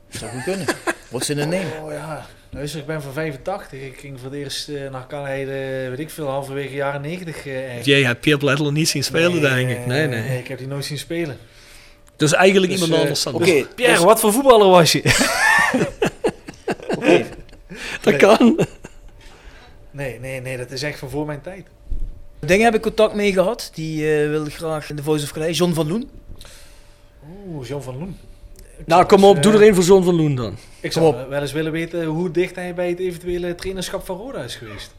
[0.09, 0.67] Zou goed kunnen.
[1.11, 1.71] What's in a name?
[1.83, 3.81] Oh ja, luister, ik ben van 85.
[3.81, 7.47] Ik ging voor het eerst eh, naar eh, weet ik veel, halverwege jaren 90.
[7.47, 7.87] eh, ergens.
[7.87, 9.87] Jij hebt Pierre Bledler niet zien spelen, Nee, denk ik.
[9.87, 10.39] Nee, eh, nee.
[10.39, 11.37] ik heb die nooit zien spelen.
[12.17, 13.35] Dus eigenlijk Dus, iemand eh, anders dan.
[13.35, 15.03] Oké, Dus Pierre, dus- wat voor voetballer was je?
[18.03, 18.67] dat kan.
[19.91, 21.67] Nee, nee, nee, dat is echt van voor mijn tijd.
[22.41, 23.71] Dingen heb ik contact mee gehad.
[23.75, 25.59] Die eh wilde graag in de Voice of Calais.
[25.59, 26.11] John van Loen.
[27.49, 28.19] Oeh, John van Loen.
[28.85, 30.57] Nou, kom eens, op, doe eh, er een voor John van Loen dan.
[30.81, 34.17] Ik Kom zou wel eens willen weten hoe dicht hij bij het eventuele trainerschap van
[34.17, 34.95] Roda is geweest.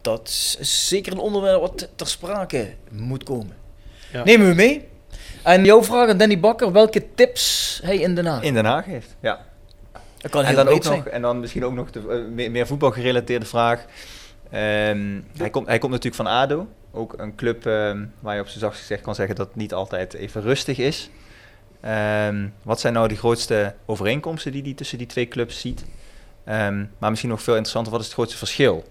[0.00, 3.56] Dat is zeker een onderwerp wat ter sprake moet komen.
[4.12, 4.24] Ja.
[4.24, 4.88] Nemen we mee.
[5.42, 6.72] En jouw vraag aan Danny Bakker.
[6.72, 8.42] Welke tips hij in Den Haag?
[8.42, 9.46] In Den Haag heeft, ja.
[10.18, 10.96] Dat kan en dan ook zijn.
[10.96, 13.84] nog, en dan misschien ook nog de, eh, meer, meer voetbalgerelateerde vraag.
[14.50, 16.66] Ehm, hij, komt, hij komt natuurlijk van ADO.
[16.92, 19.74] Ook een club ehm, waar je op zijn zachtst gezegd kan zeggen dat het niet
[19.74, 21.10] altijd even rustig is.
[21.80, 25.84] Ehm, wat zijn nou de grootste overeenkomsten die hij tussen die twee clubs ziet?
[26.44, 28.84] Ehm, maar misschien nog veel interessanter, wat is het grootste verschil?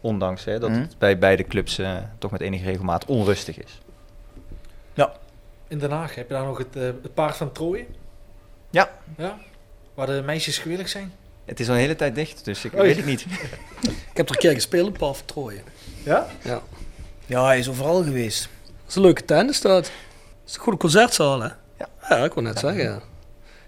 [0.00, 0.80] Ondanks hè, dat Mhm.
[0.80, 3.78] het bij beide clubs eh, toch met enige regelmaat onrustig is.
[5.68, 7.86] In Den Haag heb je daar nog het, eh, het paard van Troje.
[8.70, 8.90] Ja.
[9.16, 9.38] ja.
[9.94, 11.12] Waar de meisjes gewillig zijn.
[11.44, 12.82] Het is al een hele tijd dicht, dus ik Oei.
[12.82, 13.20] weet het niet.
[14.10, 15.62] Ik heb er een keer gespeeld, een paar vertrooien.
[16.02, 16.26] Ja?
[16.42, 16.60] Ja.
[17.26, 18.48] Ja, hij is overal geweest.
[18.64, 19.84] Dat is een leuke tennis dat.
[19.84, 19.92] Dat
[20.46, 21.48] is een goede concertzaal, hè?
[22.08, 22.16] Ja.
[22.24, 23.00] Ik wou net zeggen, ja.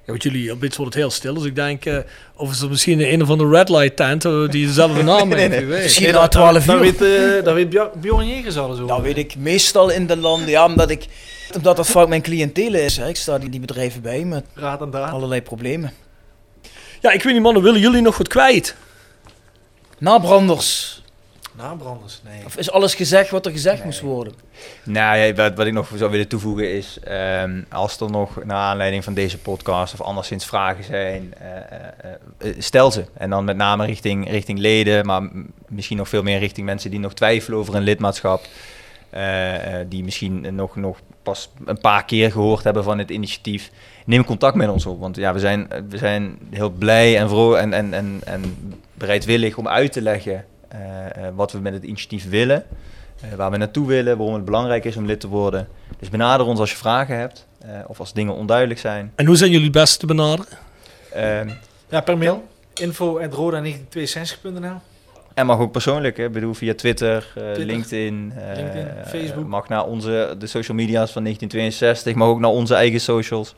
[0.05, 1.97] Ja, want jullie, op dit wordt het heel stil, dus ik denk, eh,
[2.37, 5.65] of is er misschien een of andere red light tent eh, die dezelfde naam heeft.
[5.67, 6.81] Misschien Nee, na dat- 12 dat, uur.
[6.81, 8.87] weet, eh, dat weet Bjor- Bjorn Jegers alles over.
[8.95, 10.49] Dat weet ik meestal in de landen.
[10.49, 11.07] Ja, omdat, ik,
[11.55, 12.97] omdat dat vaak mijn cliëntele is.
[12.97, 13.09] Hè.
[13.09, 15.11] Ik sta die, die bedrijven bij met Raad en daad.
[15.13, 15.93] allerlei problemen.
[17.01, 18.75] Ja, ik weet niet, mannen, willen jullie nog wat kwijt?
[19.99, 20.96] Nabranders.
[21.57, 22.45] Nabranders, nee.
[22.45, 24.33] Of is alles gezegd wat er gezegd moest worden?
[24.85, 28.57] Nou, ja, wat, wat ik nog zou willen toevoegen is, ehm, als er nog naar
[28.57, 33.05] aanleiding van deze podcast of anderszins vragen zijn, eh, eh, eh, stel ze.
[33.15, 35.31] En dan met name richting, richting leden, maar
[35.69, 38.45] misschien nog veel meer richting mensen die nog twijfelen over een lidmaatschap.
[39.11, 43.71] eh, eh, die misschien nog, nog pas een paar keer gehoord hebben van het initiatief.
[44.05, 47.73] Neem contact met ons op, want ja, we zijn, we zijn heel blij en en,
[47.73, 48.43] en, en, en
[48.95, 50.45] bereidwillig om uit te leggen
[51.35, 52.65] wat we met het initiatief willen.
[53.21, 55.69] Eh, waar we naartoe willen, waarom het belangrijk is om lid te worden.
[55.99, 59.13] Dus benader ons als je vragen hebt eh, of als dingen onduidelijk zijn.
[59.15, 60.59] En hoe zijn jullie het beste te benaderen?
[61.13, 61.49] Ehm,
[61.89, 62.49] Ja, per mail.
[62.75, 64.81] Info at roda1962.nl
[65.37, 66.25] en mag ook persoonlijk, hè.
[66.25, 69.47] Ik bedoel via Twitter, eh, Twitter, LinkedIn, eh, LinkedIn, eh, Facebook.
[69.47, 73.55] mag naar onze, de social media's van 1962, mag ook naar onze eigen socials.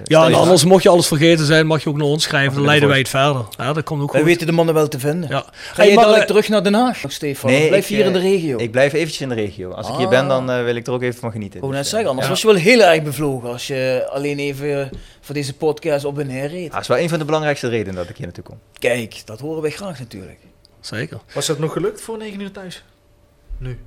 [0.00, 2.54] Eh, Ja, en anders mocht je alles vergeten zijn, mag je ook naar ons schrijven,
[2.54, 3.44] dan leiden wij het verder.
[3.58, 4.30] Ja, dat komt ook Wij goed.
[4.30, 5.28] weten de mannen wel te vinden.
[5.30, 5.40] Ja.
[5.40, 7.50] Ga Hey, je maar, dadelijk eh, terug naar Den Haag, Stefan?
[7.54, 8.58] of blijf hier in de eh, regio?
[8.58, 9.70] Ik blijf eventjes in de regio.
[9.70, 10.10] Als ik hier Ah.
[10.10, 11.54] ben, dan eh, wil ik er ook even van genieten.
[11.54, 12.32] Ik wou net Dus, zeggen, eh, anders ja.
[12.32, 14.86] was je wel heel erg bevlogen als je alleen even eh,
[15.20, 16.66] voor deze podcast op en neer reed.
[16.66, 18.58] Ja, dat is wel een van de belangrijkste redenen dat ik hier naartoe kom.
[18.78, 20.38] Kijk, dat horen wij graag natuurlijk.
[20.80, 21.18] Zeker.
[21.34, 22.84] Was dat nog gelukt voor 9 uur thuis?
[23.58, 23.78] Nu.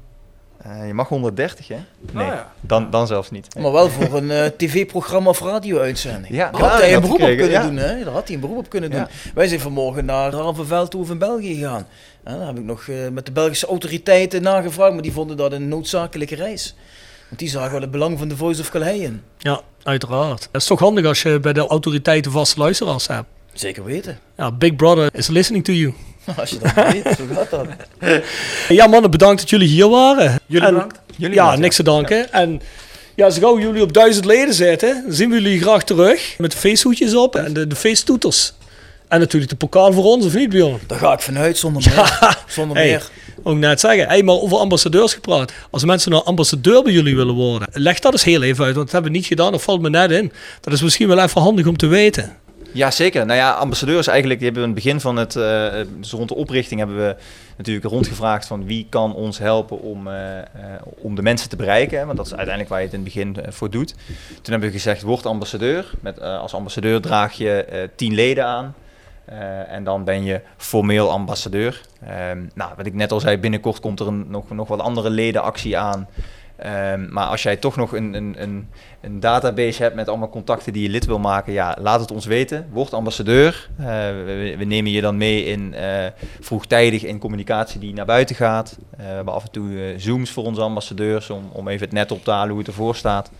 [0.64, 1.78] Eh, je mag 130, hè?
[2.12, 2.52] Nee, Ah, ja.
[2.62, 3.56] dan, dan zelfs niet.
[3.60, 6.34] Maar wel voor een eh, tv-programma of radio-uitzending.
[6.36, 7.64] Ja, Daar ja, had hij een beroep op kunnen ja.
[7.64, 8.04] doen, hè?
[8.04, 9.00] Daar had hij een beroep op kunnen doen.
[9.00, 9.10] Ja.
[9.34, 11.88] Wij zijn vanmorgen naar Ravenveldhoef in België gegaan.
[12.24, 15.52] En daar heb ik nog eh, met de Belgische autoriteiten nagevraagd, maar die vonden dat
[15.52, 16.76] een noodzakelijke reis.
[17.28, 19.22] Want die zagen wel het belang van de Voice of Calais in.
[19.38, 20.44] Ja, uiteraard.
[20.52, 23.28] Het is toch handig als je bij de autoriteiten vaste luisteraars hebt.
[23.54, 24.20] Zeker weten.
[24.38, 25.94] Ja, Big Brother is listening to you.
[26.40, 27.68] Als je dat weet, zo gaat dat.
[28.70, 30.40] Ja, mannen, bedankt dat jullie hier waren.
[30.46, 31.00] Jullie En- bedankt.
[31.16, 32.32] Jullie ja, bedankt, niks te danken.
[32.34, 32.62] En
[33.16, 36.36] ja, zo gauw jullie op duizend leden zitten, dan zien we jullie graag terug.
[36.38, 38.54] Met de feesthoedjes op en de, de feesttoeters.
[39.08, 40.80] En natuurlijk de pokaal voor ons, of niet, Bjorn?
[40.88, 42.38] Daar ga ik vanuit, zonder meer.
[42.48, 43.10] Zonder Hey, meer.
[43.44, 44.08] ook net zeggen.
[44.08, 45.52] Hey, maar over ambassadeurs gepraat.
[45.72, 48.86] Als mensen nou ambassadeur bij jullie willen worden, leg dat eens heel even uit, want
[48.86, 49.52] dat hebben we niet gedaan.
[49.52, 50.32] Dat valt me net in.
[50.62, 52.38] Dat is misschien wel even handig om te weten.
[52.74, 53.26] Ja, zeker.
[53.26, 56.36] Nou ja, ambassadeurs eigenlijk, die hebben in het begin van het, eh, dus rond de
[56.36, 57.16] oprichting hebben we
[57.58, 60.46] natuurlijk rondgevraagd van wie kan ons helpen om, eh, eh,
[60.84, 62.06] om de mensen te bereiken.
[62.06, 63.96] Want dat is uiteindelijk waar je het in het begin voor doet.
[64.42, 65.92] Toen hebben we gezegd, word ambassadeur.
[66.00, 68.76] Met, als ambassadeur draag je tien leden aan.
[69.68, 71.82] En dan ben je formeel ambassadeur.
[72.08, 75.78] Ehm, nou, wat ik net al zei, binnenkort komt er nog, nog wat andere ledenactie
[75.78, 76.08] aan.
[76.56, 78.70] Ehm, maar als jij toch nog een, een, een,
[79.02, 82.26] een database hebt met allemaal contacten die je lid wil maken, ja, laat het ons
[82.26, 82.68] weten.
[82.72, 83.70] Word ambassadeur.
[83.78, 86.06] Eh, we, we nemen je dan mee in eh,
[86.40, 88.78] vroegtijdig in communicatie die naar buiten gaat.
[88.98, 92.12] Eh, we hebben af en toe zooms voor onze ambassadeurs om, om even het net
[92.12, 93.32] op te halen hoe het ervoor staat.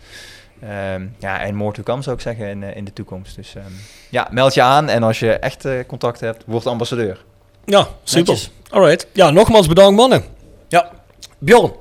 [0.70, 3.36] Ehm, ja, en more to come zou ik zeggen in, in de toekomst.
[3.36, 3.72] Dus ehm,
[4.10, 7.24] ja, meld je aan en als je echt eh, contact hebt, word ambassadeur.
[7.66, 8.34] Ja, super.
[8.34, 8.52] Netjes.
[8.70, 9.08] Alright.
[9.12, 10.24] Ja, nogmaals bedankt mannen.
[10.68, 10.92] Ja.
[11.40, 11.72] Bjorn,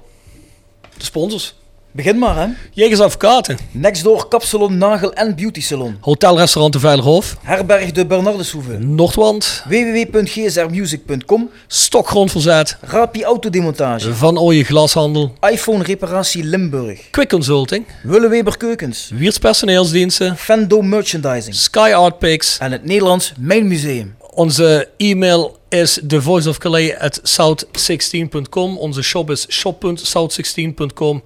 [0.96, 1.54] de sponsors.
[1.94, 2.46] Begin maar, hè.
[2.70, 3.58] Jegers Advocaten.
[3.70, 5.96] Nextdoor Kapsalon, Nagel en Beauty Salon.
[6.00, 7.36] Hotelrestaurant de Veilerhof.
[7.42, 8.78] Herberg de Bernardeshoeve.
[8.78, 9.62] Noordwand.
[9.68, 11.50] www.gsrmusic.com.
[11.66, 12.76] Stokgrondverzet.
[12.80, 14.14] Rapi Autodemontage.
[14.14, 15.34] Van Ooyen Glashandel.
[15.50, 17.10] iPhone Reparatie Limburg.
[17.10, 17.86] Quick Consulting.
[18.02, 19.10] Willeweber Keukens.
[19.14, 20.36] Wiers Personeelsdiensten.
[20.36, 21.54] Fendo Merchandising.
[21.54, 22.58] Sky Art Picks.
[22.58, 24.14] En het Nederlands Mijn Museum.
[24.34, 28.78] Onze e-mail is thevoiceofcalais@south16.com.
[28.78, 31.22] Onze shop is shop.south16.com.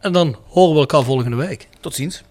[0.00, 1.68] En dan horen we elkaar volgende week.
[1.80, 2.22] Tot ziens.